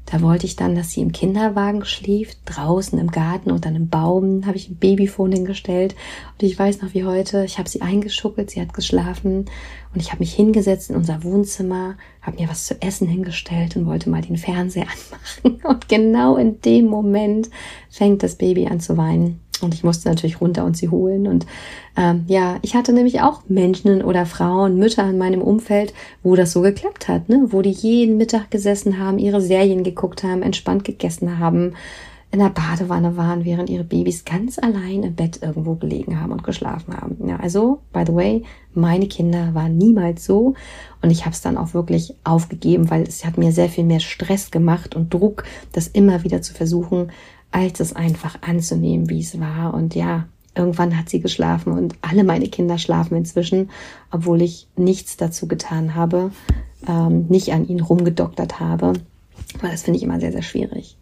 Da 0.06 0.20
wollte 0.20 0.46
ich 0.46 0.56
dann, 0.56 0.74
dass 0.74 0.90
sie 0.90 1.00
im 1.00 1.12
Kinderwagen 1.12 1.84
schläft, 1.84 2.38
draußen 2.44 2.98
im 2.98 3.10
Garten 3.10 3.50
unter 3.50 3.68
einem 3.68 3.88
Baum, 3.88 4.46
habe 4.46 4.56
ich 4.56 4.68
ein 4.68 4.76
Babyfon 4.76 5.32
hingestellt. 5.32 5.94
Und 6.32 6.42
ich 6.46 6.58
weiß 6.58 6.82
noch 6.82 6.92
wie 6.92 7.04
heute, 7.04 7.44
ich 7.44 7.58
habe 7.58 7.68
sie 7.68 7.82
eingeschuckelt, 7.82 8.50
sie 8.50 8.60
hat 8.60 8.74
geschlafen 8.74 9.46
und 9.94 10.00
ich 10.00 10.10
habe 10.10 10.20
mich 10.20 10.34
hingesetzt 10.34 10.90
in 10.90 10.96
unser 10.96 11.22
Wohnzimmer, 11.22 11.96
habe 12.20 12.40
mir 12.40 12.48
was 12.48 12.66
zu 12.66 12.80
essen 12.82 13.06
hingestellt 13.06 13.76
und 13.76 13.86
wollte 13.86 14.10
mal 14.10 14.22
den 14.22 14.36
Fernseher 14.36 14.86
anmachen. 15.44 15.62
Und 15.64 15.88
genau 15.88 16.36
in 16.36 16.60
dem 16.60 16.86
Moment 16.86 17.50
fängt 17.88 18.22
das 18.22 18.36
Baby 18.36 18.66
an 18.66 18.80
zu 18.80 18.96
weinen. 18.96 19.41
Und 19.62 19.74
ich 19.74 19.84
musste 19.84 20.08
natürlich 20.08 20.40
runter 20.40 20.64
und 20.64 20.76
sie 20.76 20.88
holen. 20.88 21.26
Und 21.26 21.46
ähm, 21.96 22.24
ja, 22.26 22.58
ich 22.62 22.74
hatte 22.74 22.92
nämlich 22.92 23.20
auch 23.20 23.42
Menschen 23.48 24.02
oder 24.02 24.26
Frauen, 24.26 24.78
Mütter 24.78 25.08
in 25.08 25.18
meinem 25.18 25.42
Umfeld, 25.42 25.94
wo 26.22 26.34
das 26.34 26.52
so 26.52 26.60
geklappt 26.62 27.08
hat, 27.08 27.28
ne? 27.28 27.46
wo 27.50 27.62
die 27.62 27.70
jeden 27.70 28.16
Mittag 28.16 28.50
gesessen 28.50 28.98
haben, 28.98 29.18
ihre 29.18 29.40
Serien 29.40 29.84
geguckt 29.84 30.22
haben, 30.24 30.42
entspannt 30.42 30.84
gegessen 30.84 31.38
haben, 31.38 31.74
in 32.32 32.38
der 32.38 32.48
Badewanne 32.48 33.18
waren, 33.18 33.44
während 33.44 33.68
ihre 33.68 33.84
Babys 33.84 34.24
ganz 34.24 34.58
allein 34.58 35.02
im 35.02 35.14
Bett 35.14 35.40
irgendwo 35.42 35.74
gelegen 35.74 36.18
haben 36.18 36.32
und 36.32 36.42
geschlafen 36.42 36.96
haben. 36.96 37.28
Ja, 37.28 37.36
also, 37.36 37.80
by 37.92 38.04
the 38.06 38.14
way, 38.14 38.42
meine 38.72 39.06
Kinder 39.06 39.52
waren 39.52 39.76
niemals 39.76 40.24
so 40.24 40.54
und 41.02 41.10
ich 41.10 41.26
habe 41.26 41.34
es 41.34 41.42
dann 41.42 41.58
auch 41.58 41.74
wirklich 41.74 42.14
aufgegeben, 42.24 42.88
weil 42.88 43.02
es 43.02 43.26
hat 43.26 43.36
mir 43.36 43.52
sehr 43.52 43.68
viel 43.68 43.84
mehr 43.84 44.00
Stress 44.00 44.50
gemacht 44.50 44.96
und 44.96 45.12
Druck, 45.12 45.44
das 45.72 45.88
immer 45.88 46.24
wieder 46.24 46.40
zu 46.40 46.54
versuchen, 46.54 47.12
als 47.52 47.80
es 47.80 47.94
einfach 47.94 48.38
anzunehmen, 48.42 49.08
wie 49.08 49.20
es 49.20 49.38
war. 49.38 49.74
Und 49.74 49.94
ja, 49.94 50.26
irgendwann 50.56 50.98
hat 50.98 51.08
sie 51.08 51.20
geschlafen 51.20 51.72
und 51.72 51.94
alle 52.02 52.24
meine 52.24 52.48
Kinder 52.48 52.78
schlafen 52.78 53.16
inzwischen, 53.16 53.70
obwohl 54.10 54.42
ich 54.42 54.68
nichts 54.76 55.16
dazu 55.16 55.46
getan 55.46 55.94
habe, 55.94 56.32
ähm, 56.88 57.26
nicht 57.28 57.52
an 57.52 57.66
ihnen 57.66 57.80
rumgedoktert 57.80 58.60
habe, 58.60 58.94
weil 59.60 59.70
das 59.70 59.82
finde 59.82 59.98
ich 59.98 60.02
immer 60.02 60.20
sehr, 60.20 60.32
sehr 60.32 60.42
schwierig. 60.42 60.98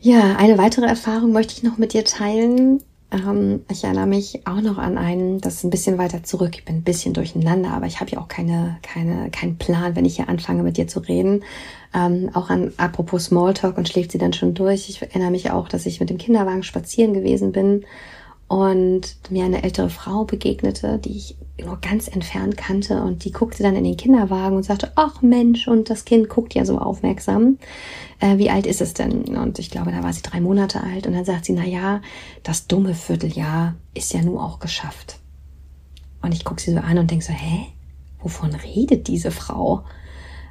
Ja, 0.00 0.36
eine 0.36 0.58
weitere 0.58 0.86
Erfahrung 0.86 1.32
möchte 1.32 1.54
ich 1.54 1.62
noch 1.62 1.78
mit 1.78 1.94
dir 1.94 2.04
teilen. 2.04 2.82
Ähm, 3.14 3.60
ich 3.70 3.84
erinnere 3.84 4.06
mich 4.06 4.46
auch 4.46 4.60
noch 4.60 4.78
an 4.78 4.98
einen, 4.98 5.40
das 5.40 5.54
ist 5.54 5.64
ein 5.64 5.70
bisschen 5.70 5.98
weiter 5.98 6.22
zurück. 6.22 6.52
Ich 6.54 6.64
bin 6.64 6.76
ein 6.76 6.82
bisschen 6.82 7.14
durcheinander, 7.14 7.70
aber 7.70 7.86
ich 7.86 8.00
habe 8.00 8.10
ja 8.10 8.18
auch 8.18 8.28
keine, 8.28 8.78
keine, 8.82 9.30
keinen 9.30 9.56
Plan, 9.56 9.94
wenn 9.94 10.04
ich 10.04 10.16
hier 10.16 10.28
anfange 10.28 10.62
mit 10.62 10.76
dir 10.76 10.88
zu 10.88 11.00
reden. 11.00 11.44
Ähm, 11.94 12.30
auch 12.34 12.50
an 12.50 12.72
apropos 12.76 13.26
Smalltalk 13.26 13.78
und 13.78 13.88
schläft 13.88 14.12
sie 14.12 14.18
dann 14.18 14.32
schon 14.32 14.54
durch. 14.54 14.88
Ich 14.88 15.00
erinnere 15.00 15.30
mich 15.30 15.50
auch, 15.50 15.68
dass 15.68 15.86
ich 15.86 16.00
mit 16.00 16.10
dem 16.10 16.18
Kinderwagen 16.18 16.62
spazieren 16.62 17.14
gewesen 17.14 17.52
bin 17.52 17.84
und 18.48 19.16
mir 19.30 19.44
eine 19.44 19.62
ältere 19.62 19.90
Frau 19.90 20.24
begegnete, 20.24 20.98
die 20.98 21.16
ich 21.16 21.36
nur 21.62 21.78
ganz 21.80 22.08
entfernt 22.08 22.56
kannte 22.56 23.02
und 23.02 23.24
die 23.24 23.32
guckte 23.32 23.62
dann 23.62 23.76
in 23.76 23.84
den 23.84 23.96
Kinderwagen 23.96 24.56
und 24.56 24.64
sagte, 24.64 24.92
ach 24.96 25.22
Mensch, 25.22 25.68
und 25.68 25.88
das 25.88 26.04
Kind 26.04 26.28
guckt 26.28 26.54
ja 26.54 26.64
so 26.64 26.78
aufmerksam. 26.78 27.58
Äh, 28.20 28.38
wie 28.38 28.50
alt 28.50 28.66
ist 28.66 28.80
es 28.80 28.92
denn? 28.92 29.36
Und 29.36 29.58
ich 29.58 29.70
glaube, 29.70 29.92
da 29.92 30.02
war 30.02 30.12
sie 30.12 30.22
drei 30.22 30.40
Monate 30.40 30.82
alt 30.82 31.06
und 31.06 31.14
dann 31.14 31.24
sagt 31.24 31.44
sie, 31.44 31.52
na 31.52 31.64
ja, 31.64 32.02
das 32.42 32.66
dumme 32.66 32.94
Vierteljahr 32.94 33.76
ist 33.94 34.12
ja 34.12 34.22
nur 34.22 34.42
auch 34.42 34.58
geschafft. 34.58 35.18
Und 36.22 36.32
ich 36.34 36.44
gucke 36.44 36.60
sie 36.60 36.72
so 36.72 36.78
an 36.78 36.98
und 36.98 37.10
denke 37.10 37.24
so, 37.24 37.32
hä? 37.32 37.66
Wovon 38.20 38.54
redet 38.54 39.08
diese 39.08 39.30
Frau? 39.30 39.84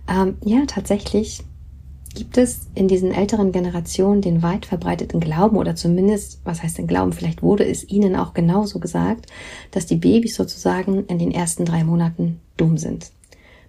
Ähm, 0.08 0.38
ja, 0.44 0.64
tatsächlich 0.68 1.44
Gibt 2.16 2.38
es 2.38 2.68
in 2.76 2.88
diesen 2.88 3.12
älteren 3.12 3.52
Generationen 3.52 4.22
den 4.22 4.44
weit 4.44 4.68
verbreiteten 4.68 5.20
Glauben 5.20 5.58
oder 5.58 5.76
zumindest, 5.76 6.42
was 6.44 6.62
heißt 6.62 6.78
denn 6.78 6.88
Glauben, 6.88 7.12
vielleicht 7.12 7.42
wurde 7.42 7.66
es 7.66 7.90
ihnen 7.90 8.16
auch 8.16 8.36
genauso 8.36 8.80
gesagt, 8.80 9.28
dass 9.72 9.88
die 9.88 9.96
Babys 9.96 10.36
sozusagen 10.36 11.06
in 11.08 11.18
den 11.18 11.32
ersten 11.32 11.66
drei 11.66 11.84
Monaten 11.84 12.40
dumm 12.56 12.78
sind. 12.78 13.12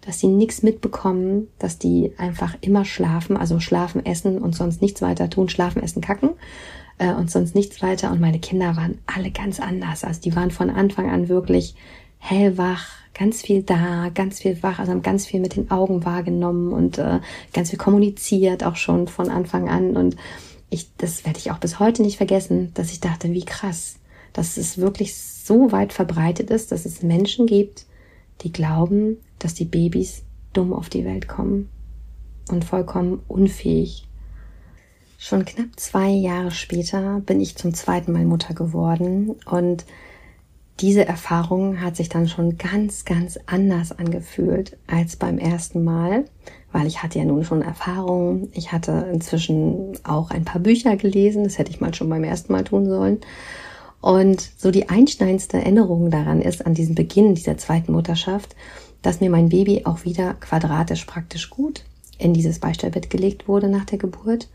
Dass 0.02 0.20
sie 0.20 0.26
nichts 0.26 0.62
mitbekommen, 0.62 1.48
dass 1.58 1.78
die 1.78 2.12
einfach 2.18 2.56
immer 2.60 2.84
schlafen, 2.84 3.38
also 3.38 3.60
schlafen, 3.60 4.04
essen 4.04 4.38
und 4.38 4.54
sonst 4.54 4.82
nichts 4.82 5.00
weiter 5.00 5.30
tun, 5.30 5.48
schlafen, 5.48 5.82
essen, 5.82 6.02
kacken 6.02 6.30
äh, 6.98 7.14
und 7.14 7.30
sonst 7.30 7.54
nichts 7.54 7.80
weiter. 7.82 8.10
Und 8.10 8.20
meine 8.20 8.40
Kinder 8.40 8.76
waren 8.76 8.98
alle 9.06 9.30
ganz 9.30 9.58
anders. 9.58 10.04
Also 10.04 10.20
die 10.20 10.36
waren 10.36 10.50
von 10.50 10.68
Anfang 10.68 11.08
an 11.08 11.30
wirklich 11.30 11.74
hellwach, 12.24 12.86
ganz 13.12 13.42
viel 13.42 13.62
da, 13.62 14.08
ganz 14.14 14.40
viel 14.40 14.62
wach, 14.62 14.78
also 14.78 14.92
haben 14.92 15.02
ganz 15.02 15.26
viel 15.26 15.40
mit 15.40 15.56
den 15.56 15.70
Augen 15.70 16.04
wahrgenommen 16.04 16.72
und 16.72 16.98
äh, 16.98 17.20
ganz 17.52 17.70
viel 17.70 17.78
kommuniziert, 17.78 18.64
auch 18.64 18.76
schon 18.76 19.08
von 19.08 19.28
Anfang 19.28 19.68
an. 19.68 19.96
Und 19.96 20.16
ich, 20.70 20.88
das 20.96 21.26
werde 21.26 21.38
ich 21.38 21.50
auch 21.50 21.58
bis 21.58 21.78
heute 21.78 22.02
nicht 22.02 22.16
vergessen, 22.16 22.72
dass 22.74 22.90
ich 22.90 23.00
dachte, 23.00 23.32
wie 23.32 23.44
krass, 23.44 23.96
dass 24.32 24.56
es 24.56 24.78
wirklich 24.78 25.14
so 25.14 25.70
weit 25.70 25.92
verbreitet 25.92 26.50
ist, 26.50 26.72
dass 26.72 26.86
es 26.86 27.02
Menschen 27.02 27.46
gibt, 27.46 27.84
die 28.40 28.52
glauben, 28.52 29.18
dass 29.38 29.54
die 29.54 29.66
Babys 29.66 30.22
dumm 30.54 30.72
auf 30.72 30.88
die 30.88 31.04
Welt 31.04 31.28
kommen 31.28 31.68
und 32.48 32.64
vollkommen 32.64 33.22
unfähig. 33.28 34.08
Schon 35.18 35.44
knapp 35.44 35.68
zwei 35.76 36.08
Jahre 36.08 36.50
später 36.50 37.20
bin 37.20 37.40
ich 37.40 37.56
zum 37.56 37.74
zweiten 37.74 38.12
Mal 38.12 38.24
Mutter 38.24 38.54
geworden 38.54 39.36
und 39.44 39.84
diese 40.80 41.06
Erfahrung 41.06 41.80
hat 41.80 41.96
sich 41.96 42.08
dann 42.08 42.28
schon 42.28 42.58
ganz, 42.58 43.04
ganz 43.04 43.38
anders 43.46 43.96
angefühlt 43.96 44.76
als 44.88 45.16
beim 45.16 45.38
ersten 45.38 45.84
Mal, 45.84 46.24
weil 46.72 46.86
ich 46.88 47.02
hatte 47.02 47.18
ja 47.18 47.24
nun 47.24 47.44
schon 47.44 47.62
Erfahrung. 47.62 48.48
Ich 48.52 48.72
hatte 48.72 49.08
inzwischen 49.12 49.96
auch 50.02 50.30
ein 50.30 50.44
paar 50.44 50.60
Bücher 50.60 50.96
gelesen. 50.96 51.44
Das 51.44 51.58
hätte 51.58 51.70
ich 51.70 51.80
mal 51.80 51.94
schon 51.94 52.08
beim 52.08 52.24
ersten 52.24 52.52
Mal 52.52 52.64
tun 52.64 52.86
sollen. 52.86 53.20
Und 54.00 54.50
so 54.58 54.70
die 54.70 54.88
einschneidendste 54.88 55.58
Erinnerung 55.58 56.10
daran 56.10 56.42
ist, 56.42 56.66
an 56.66 56.74
diesem 56.74 56.94
Beginn 56.94 57.34
dieser 57.34 57.56
zweiten 57.56 57.92
Mutterschaft, 57.92 58.56
dass 59.00 59.20
mir 59.20 59.30
mein 59.30 59.50
Baby 59.50 59.82
auch 59.84 60.04
wieder 60.04 60.34
quadratisch 60.34 61.04
praktisch 61.04 61.50
gut 61.50 61.84
in 62.18 62.34
dieses 62.34 62.58
Beistellbett 62.58 63.10
gelegt 63.10 63.48
wurde 63.48 63.68
nach 63.68 63.84
der 63.84 63.98
Geburt 63.98 64.48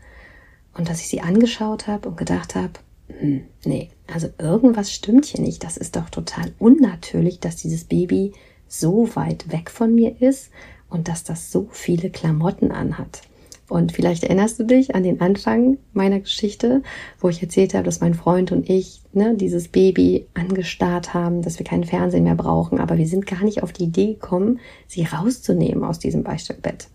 und 0.76 0.88
dass 0.88 1.00
ich 1.00 1.08
sie 1.08 1.20
angeschaut 1.20 1.86
habe 1.86 2.10
und 2.10 2.16
gedacht 2.16 2.54
habe, 2.54 2.74
hm, 3.18 3.42
nee, 3.64 3.90
also 4.12 4.28
irgendwas 4.38 4.92
stimmt 4.92 5.26
hier 5.26 5.40
nicht. 5.40 5.64
Das 5.64 5.76
ist 5.76 5.96
doch 5.96 6.10
total 6.10 6.52
unnatürlich, 6.58 7.40
dass 7.40 7.56
dieses 7.56 7.84
Baby 7.84 8.32
so 8.68 9.14
weit 9.16 9.50
weg 9.50 9.70
von 9.70 9.94
mir 9.94 10.20
ist 10.20 10.50
und 10.88 11.08
dass 11.08 11.24
das 11.24 11.50
so 11.50 11.68
viele 11.70 12.10
Klamotten 12.10 12.70
anhat. 12.70 13.22
Und 13.68 13.92
vielleicht 13.92 14.24
erinnerst 14.24 14.58
du 14.58 14.64
dich 14.64 14.96
an 14.96 15.04
den 15.04 15.20
Anfang 15.20 15.78
meiner 15.92 16.18
Geschichte, 16.18 16.82
wo 17.20 17.28
ich 17.28 17.40
erzählt 17.40 17.72
habe, 17.72 17.84
dass 17.84 18.00
mein 18.00 18.14
Freund 18.14 18.50
und 18.50 18.68
ich 18.68 19.02
ne, 19.12 19.36
dieses 19.36 19.68
Baby 19.68 20.26
angestarrt 20.34 21.14
haben, 21.14 21.40
dass 21.40 21.60
wir 21.60 21.64
keinen 21.64 21.84
Fernsehen 21.84 22.24
mehr 22.24 22.34
brauchen, 22.34 22.80
aber 22.80 22.98
wir 22.98 23.06
sind 23.06 23.26
gar 23.26 23.44
nicht 23.44 23.62
auf 23.62 23.72
die 23.72 23.84
Idee 23.84 24.14
gekommen, 24.14 24.58
sie 24.88 25.04
rauszunehmen 25.04 25.84
aus 25.84 26.00
diesem 26.00 26.24
Beistellbett. 26.24 26.88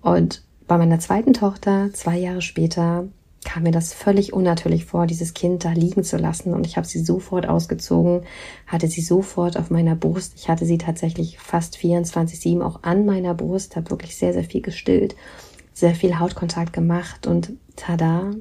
Und 0.00 0.42
bei 0.66 0.78
meiner 0.78 0.98
zweiten 0.98 1.34
Tochter, 1.34 1.90
zwei 1.92 2.16
Jahre 2.18 2.40
später, 2.40 3.08
kam 3.46 3.62
mir 3.62 3.70
das 3.70 3.94
völlig 3.94 4.32
unnatürlich 4.32 4.84
vor, 4.84 5.06
dieses 5.06 5.32
Kind 5.32 5.64
da 5.64 5.70
liegen 5.70 6.02
zu 6.02 6.18
lassen. 6.18 6.52
Und 6.52 6.66
ich 6.66 6.76
habe 6.76 6.86
sie 6.86 7.02
sofort 7.02 7.48
ausgezogen, 7.48 8.22
hatte 8.66 8.88
sie 8.88 9.00
sofort 9.00 9.56
auf 9.56 9.70
meiner 9.70 9.94
Brust. 9.94 10.34
Ich 10.36 10.48
hatte 10.48 10.66
sie 10.66 10.78
tatsächlich 10.78 11.38
fast 11.38 11.76
24-7 11.76 12.60
auch 12.60 12.82
an 12.82 13.06
meiner 13.06 13.34
Brust, 13.34 13.76
habe 13.76 13.90
wirklich 13.90 14.16
sehr, 14.16 14.32
sehr 14.32 14.44
viel 14.44 14.62
gestillt, 14.62 15.14
sehr 15.72 15.94
viel 15.94 16.18
Hautkontakt 16.18 16.72
gemacht. 16.72 17.28
Und 17.28 17.52
tada, 17.76 18.32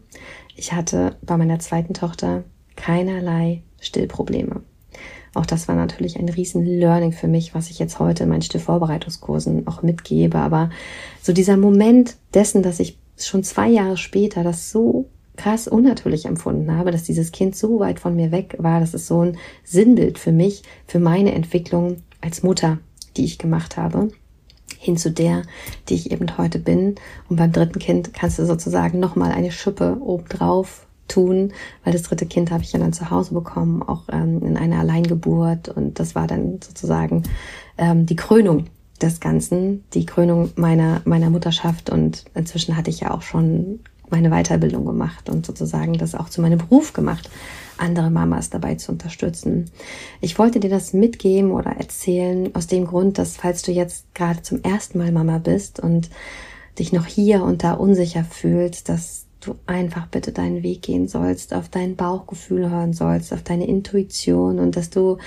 ich 0.55 0.73
hatte 0.73 1.15
bei 1.21 1.37
meiner 1.37 1.59
zweiten 1.59 1.93
Tochter 1.93 2.43
keinerlei 2.75 3.61
Stillprobleme. 3.79 4.63
Auch 5.35 5.45
das 5.45 5.67
war 5.67 5.75
natürlich 5.75 6.17
ein 6.17 6.29
riesen 6.29 6.65
Learning 6.65 7.11
für 7.11 7.27
mich, 7.27 7.53
was 7.53 7.69
ich 7.69 7.77
jetzt 7.77 7.99
heute 7.99 8.23
in 8.23 8.29
meinen 8.29 8.41
Stillvorbereitungskursen 8.41 9.67
auch 9.67 9.83
mitgebe. 9.83 10.39
Aber 10.39 10.71
so 11.21 11.31
dieser 11.31 11.57
Moment 11.57 12.15
dessen, 12.33 12.63
dass 12.63 12.79
ich 12.79 12.97
schon 13.17 13.43
zwei 13.43 13.69
Jahre 13.69 13.97
später 13.97 14.43
das 14.43 14.71
so 14.71 15.09
krass 15.35 15.67
unnatürlich 15.67 16.25
empfunden 16.25 16.71
habe, 16.71 16.91
dass 16.91 17.03
dieses 17.03 17.31
Kind 17.31 17.55
so 17.55 17.79
weit 17.79 17.99
von 17.99 18.15
mir 18.15 18.31
weg 18.31 18.55
war, 18.57 18.79
das 18.79 18.93
ist 18.93 19.07
so 19.07 19.21
ein 19.21 19.37
Sinnbild 19.63 20.17
für 20.17 20.31
mich, 20.31 20.63
für 20.87 20.99
meine 20.99 21.33
Entwicklung 21.33 21.97
als 22.21 22.43
Mutter, 22.43 22.79
die 23.17 23.25
ich 23.25 23.37
gemacht 23.37 23.77
habe, 23.77 24.09
hin 24.77 24.97
zu 24.97 25.11
der, 25.11 25.43
die 25.89 25.95
ich 25.95 26.11
eben 26.11 26.37
heute 26.37 26.59
bin. 26.59 26.95
Und 27.29 27.37
beim 27.37 27.51
dritten 27.51 27.79
Kind 27.79 28.13
kannst 28.13 28.39
du 28.39 28.45
sozusagen 28.45 28.99
nochmal 28.99 29.31
eine 29.31 29.51
Schippe 29.51 29.97
obendrauf 29.99 30.85
tun, 31.07 31.53
weil 31.83 31.93
das 31.93 32.03
dritte 32.03 32.25
Kind 32.25 32.51
habe 32.51 32.63
ich 32.63 32.71
ja 32.71 32.79
dann 32.79 32.93
zu 32.93 33.09
Hause 33.09 33.33
bekommen, 33.33 33.83
auch 33.83 34.03
ähm, 34.11 34.41
in 34.41 34.57
einer 34.57 34.79
Alleingeburt. 34.79 35.69
Und 35.69 35.99
das 35.99 36.15
war 36.15 36.27
dann 36.27 36.59
sozusagen 36.63 37.23
ähm, 37.77 38.05
die 38.05 38.15
Krönung 38.15 38.65
des 39.01 39.19
Ganzen, 39.19 39.83
die 39.93 40.05
Krönung 40.05 40.51
meiner, 40.55 41.01
meiner 41.05 41.29
Mutterschaft. 41.29 41.89
Und 41.89 42.25
inzwischen 42.33 42.77
hatte 42.77 42.89
ich 42.89 43.01
ja 43.01 43.11
auch 43.11 43.21
schon 43.21 43.79
meine 44.09 44.29
Weiterbildung 44.29 44.85
gemacht 44.85 45.29
und 45.29 45.45
sozusagen 45.45 45.93
das 45.93 46.15
auch 46.15 46.29
zu 46.29 46.41
meinem 46.41 46.59
Beruf 46.59 46.93
gemacht, 46.93 47.29
andere 47.77 48.09
Mamas 48.09 48.49
dabei 48.49 48.75
zu 48.75 48.91
unterstützen. 48.91 49.69
Ich 50.21 50.37
wollte 50.37 50.59
dir 50.59 50.69
das 50.69 50.93
mitgeben 50.93 51.51
oder 51.51 51.71
erzählen 51.71 52.53
aus 52.55 52.67
dem 52.67 52.85
Grund, 52.85 53.17
dass 53.17 53.35
falls 53.35 53.63
du 53.63 53.71
jetzt 53.71 54.13
gerade 54.13 54.41
zum 54.41 54.63
ersten 54.63 54.99
Mal 54.99 55.11
Mama 55.11 55.39
bist 55.39 55.79
und 55.79 56.09
dich 56.79 56.93
noch 56.93 57.05
hier 57.05 57.43
und 57.43 57.63
da 57.63 57.73
unsicher 57.73 58.23
fühlst, 58.23 58.89
dass 58.89 59.24
du 59.45 59.55
einfach 59.65 60.07
bitte 60.07 60.31
deinen 60.31 60.63
Weg 60.63 60.81
gehen 60.81 61.07
sollst, 61.07 61.53
auf 61.53 61.69
dein 61.69 61.95
Bauchgefühl 61.95 62.69
hören 62.69 62.93
sollst, 62.93 63.33
auf 63.33 63.43
deine 63.43 63.67
Intuition 63.67 64.59
und 64.59 64.75
dass 64.75 64.89
du 64.89 65.17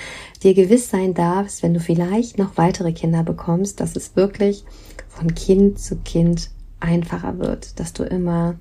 dir 0.42 0.54
gewiss 0.54 0.90
sein 0.90 1.14
darfst, 1.14 1.62
wenn 1.62 1.74
du 1.74 1.80
vielleicht 1.80 2.38
noch 2.38 2.56
weitere 2.56 2.92
Kinder 2.92 3.22
bekommst, 3.22 3.80
dass 3.80 3.96
es 3.96 4.16
wirklich 4.16 4.64
von 5.08 5.34
Kind 5.34 5.78
zu 5.78 5.96
Kind 5.96 6.50
einfacher 6.80 7.38
wird, 7.38 7.80
dass 7.80 7.92
du 7.92 8.04
immer 8.04 8.56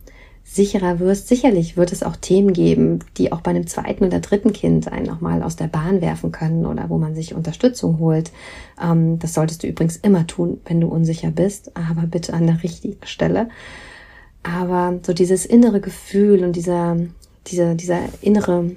sicherer 0.49 0.99
wirst. 0.99 1.27
Sicherlich 1.27 1.75
wird 1.75 1.91
es 1.91 2.03
auch 2.03 2.15
Themen 2.15 2.53
geben, 2.53 2.99
die 3.17 3.31
auch 3.31 3.41
bei 3.41 3.51
einem 3.51 3.67
zweiten 3.67 4.05
oder 4.05 4.21
dritten 4.21 4.53
Kind 4.53 4.89
einen 4.89 5.05
nochmal 5.05 5.43
aus 5.43 5.57
der 5.57 5.67
Bahn 5.67 6.01
werfen 6.01 6.31
können 6.31 6.65
oder 6.65 6.89
wo 6.89 6.97
man 6.97 7.15
sich 7.15 7.35
Unterstützung 7.35 7.99
holt. 7.99 8.31
Ähm, 8.81 9.19
das 9.19 9.33
solltest 9.33 9.63
du 9.63 9.67
übrigens 9.67 9.97
immer 9.97 10.25
tun, 10.25 10.61
wenn 10.65 10.79
du 10.79 10.87
unsicher 10.87 11.31
bist, 11.31 11.75
aber 11.75 12.07
bitte 12.07 12.33
an 12.33 12.47
der 12.47 12.63
richtigen 12.63 13.05
Stelle. 13.05 13.49
Aber 14.55 14.99
so 15.05 15.13
dieses 15.13 15.45
innere 15.45 15.81
Gefühl 15.81 16.43
und 16.43 16.55
dieser, 16.55 16.97
dieser, 17.47 17.75
dieser 17.75 17.99
innere 18.21 18.71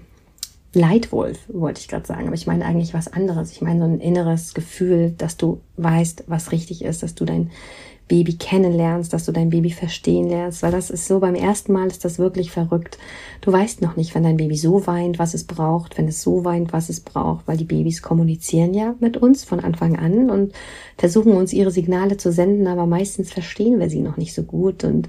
Leitwolf, 0.72 1.38
wollte 1.48 1.80
ich 1.80 1.88
gerade 1.88 2.06
sagen, 2.06 2.26
aber 2.26 2.34
ich 2.34 2.46
meine 2.46 2.64
eigentlich 2.64 2.92
was 2.92 3.12
anderes. 3.12 3.52
Ich 3.52 3.60
meine 3.60 3.80
so 3.80 3.84
ein 3.86 4.00
inneres 4.00 4.54
Gefühl, 4.54 5.14
dass 5.16 5.36
du 5.36 5.60
weißt, 5.76 6.24
was 6.26 6.50
richtig 6.50 6.84
ist, 6.84 7.02
dass 7.02 7.14
du 7.14 7.24
dein 7.24 7.50
Baby 8.08 8.34
kennenlernst, 8.34 9.12
dass 9.12 9.24
du 9.24 9.30
dein 9.30 9.50
Baby 9.50 9.70
verstehen 9.70 10.28
lernst, 10.28 10.64
weil 10.64 10.72
das 10.72 10.90
ist 10.90 11.06
so, 11.06 11.20
beim 11.20 11.36
ersten 11.36 11.72
Mal 11.72 11.86
ist 11.86 12.04
das 12.04 12.18
wirklich 12.18 12.50
verrückt. 12.50 12.98
Du 13.40 13.52
weißt 13.52 13.82
noch 13.82 13.94
nicht, 13.94 14.16
wenn 14.16 14.24
dein 14.24 14.36
Baby 14.36 14.56
so 14.56 14.88
weint, 14.88 15.20
was 15.20 15.34
es 15.34 15.44
braucht, 15.44 15.96
wenn 15.96 16.08
es 16.08 16.20
so 16.20 16.44
weint, 16.44 16.72
was 16.72 16.88
es 16.88 16.98
braucht, 16.98 17.46
weil 17.46 17.56
die 17.56 17.64
Babys 17.64 18.02
kommunizieren 18.02 18.74
ja 18.74 18.96
mit 18.98 19.16
uns 19.16 19.44
von 19.44 19.60
Anfang 19.60 19.96
an 19.96 20.30
und 20.30 20.52
versuchen 20.98 21.34
uns 21.34 21.52
ihre 21.52 21.70
Signale 21.70 22.16
zu 22.16 22.32
senden, 22.32 22.66
aber 22.66 22.86
meistens 22.86 23.32
verstehen 23.32 23.78
wir 23.78 23.88
sie 23.88 24.00
noch 24.00 24.16
nicht 24.16 24.34
so 24.34 24.42
gut 24.42 24.82
und 24.82 25.08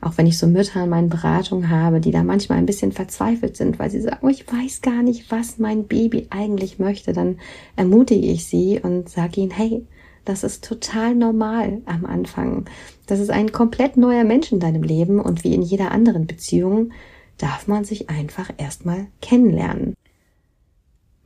auch 0.00 0.16
wenn 0.16 0.26
ich 0.26 0.38
so 0.38 0.46
Mütter 0.46 0.84
in 0.84 0.90
meinen 0.90 1.08
Beratungen 1.08 1.70
habe, 1.70 2.00
die 2.00 2.10
da 2.10 2.22
manchmal 2.22 2.58
ein 2.58 2.66
bisschen 2.66 2.92
verzweifelt 2.92 3.56
sind, 3.56 3.78
weil 3.78 3.90
sie 3.90 4.00
sagen, 4.00 4.18
oh, 4.22 4.28
ich 4.28 4.50
weiß 4.50 4.82
gar 4.82 5.02
nicht, 5.02 5.30
was 5.30 5.58
mein 5.58 5.86
Baby 5.86 6.26
eigentlich 6.30 6.78
möchte, 6.78 7.12
dann 7.12 7.38
ermutige 7.76 8.26
ich 8.26 8.46
sie 8.46 8.80
und 8.80 9.08
sage 9.08 9.40
ihnen, 9.40 9.50
hey, 9.50 9.86
das 10.24 10.42
ist 10.42 10.64
total 10.64 11.14
normal 11.14 11.82
am 11.86 12.04
Anfang. 12.04 12.66
Das 13.06 13.20
ist 13.20 13.30
ein 13.30 13.52
komplett 13.52 13.96
neuer 13.96 14.24
Mensch 14.24 14.50
in 14.52 14.60
deinem 14.60 14.82
Leben 14.82 15.20
und 15.20 15.44
wie 15.44 15.54
in 15.54 15.62
jeder 15.62 15.92
anderen 15.92 16.26
Beziehung 16.26 16.90
darf 17.38 17.68
man 17.68 17.84
sich 17.84 18.10
einfach 18.10 18.50
erstmal 18.56 19.06
kennenlernen. 19.22 19.94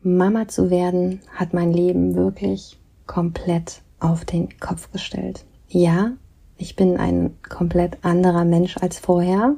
Mama 0.02 0.48
zu 0.48 0.70
werden 0.70 1.20
hat 1.34 1.54
mein 1.54 1.72
Leben 1.72 2.14
wirklich 2.14 2.78
komplett 3.06 3.82
auf 3.98 4.24
den 4.24 4.58
Kopf 4.58 4.90
gestellt. 4.92 5.44
Ja, 5.68 6.12
ich 6.60 6.76
bin 6.76 6.98
ein 6.98 7.34
komplett 7.48 7.98
anderer 8.02 8.44
Mensch 8.44 8.76
als 8.76 8.98
vorher. 8.98 9.54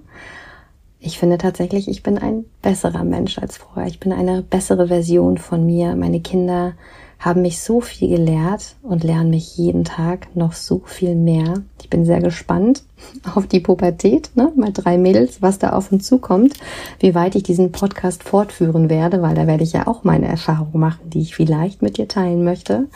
Ich 1.00 1.18
finde 1.18 1.36
tatsächlich, 1.36 1.88
ich 1.88 2.04
bin 2.04 2.16
ein 2.16 2.44
besserer 2.62 3.02
Mensch 3.02 3.38
als 3.38 3.56
vorher. 3.56 3.88
Ich 3.88 3.98
bin 3.98 4.12
eine 4.12 4.42
bessere 4.42 4.86
Version 4.86 5.36
von 5.36 5.66
mir. 5.66 5.96
Meine 5.96 6.20
Kinder 6.20 6.74
haben 7.18 7.42
mich 7.42 7.60
so 7.60 7.80
viel 7.80 8.08
gelehrt 8.08 8.76
und 8.82 9.02
lernen 9.02 9.30
mich 9.30 9.56
jeden 9.56 9.84
Tag 9.84 10.28
noch 10.34 10.52
so 10.52 10.82
viel 10.84 11.16
mehr. 11.16 11.62
Ich 11.80 11.90
bin 11.90 12.04
sehr 12.04 12.20
gespannt 12.20 12.84
auf 13.34 13.48
die 13.48 13.60
Pubertät, 13.60 14.30
ne? 14.34 14.52
mal 14.54 14.72
drei 14.72 14.96
Mädels, 14.96 15.42
was 15.42 15.58
da 15.58 15.70
auf 15.70 15.90
uns 15.90 16.06
zukommt, 16.06 16.54
wie 17.00 17.16
weit 17.16 17.34
ich 17.34 17.42
diesen 17.42 17.72
Podcast 17.72 18.22
fortführen 18.22 18.88
werde, 18.88 19.22
weil 19.22 19.34
da 19.34 19.48
werde 19.48 19.64
ich 19.64 19.72
ja 19.72 19.88
auch 19.88 20.04
meine 20.04 20.26
Erfahrungen 20.26 20.78
machen, 20.78 21.10
die 21.10 21.20
ich 21.20 21.34
vielleicht 21.34 21.82
mit 21.82 21.96
dir 21.96 22.06
teilen 22.06 22.44
möchte. 22.44 22.86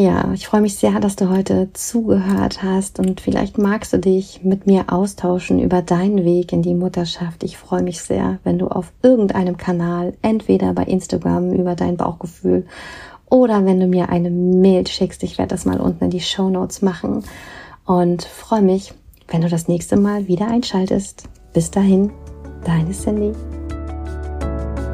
Ja, 0.00 0.32
ich 0.32 0.46
freue 0.46 0.60
mich 0.60 0.76
sehr, 0.76 1.00
dass 1.00 1.16
du 1.16 1.28
heute 1.28 1.72
zugehört 1.72 2.62
hast 2.62 3.00
und 3.00 3.20
vielleicht 3.20 3.58
magst 3.58 3.92
du 3.92 3.98
dich 3.98 4.44
mit 4.44 4.64
mir 4.64 4.92
austauschen 4.92 5.58
über 5.58 5.82
deinen 5.82 6.24
Weg 6.24 6.52
in 6.52 6.62
die 6.62 6.74
Mutterschaft. 6.74 7.42
Ich 7.42 7.58
freue 7.58 7.82
mich 7.82 8.00
sehr, 8.00 8.38
wenn 8.44 8.60
du 8.60 8.68
auf 8.68 8.92
irgendeinem 9.02 9.56
Kanal, 9.56 10.14
entweder 10.22 10.72
bei 10.72 10.84
Instagram 10.84 11.52
über 11.52 11.74
dein 11.74 11.96
Bauchgefühl 11.96 12.64
oder 13.28 13.66
wenn 13.66 13.80
du 13.80 13.88
mir 13.88 14.08
eine 14.08 14.30
Mail 14.30 14.86
schickst. 14.86 15.24
Ich 15.24 15.36
werde 15.36 15.50
das 15.50 15.64
mal 15.64 15.80
unten 15.80 16.04
in 16.04 16.10
die 16.10 16.20
Show 16.20 16.48
Notes 16.48 16.80
machen 16.80 17.24
und 17.84 18.22
freue 18.22 18.62
mich, 18.62 18.94
wenn 19.26 19.40
du 19.40 19.48
das 19.48 19.66
nächste 19.66 19.96
Mal 19.96 20.28
wieder 20.28 20.46
einschaltest. 20.46 21.24
Bis 21.52 21.72
dahin, 21.72 22.12
deine 22.64 22.92
Cindy. 22.92 23.32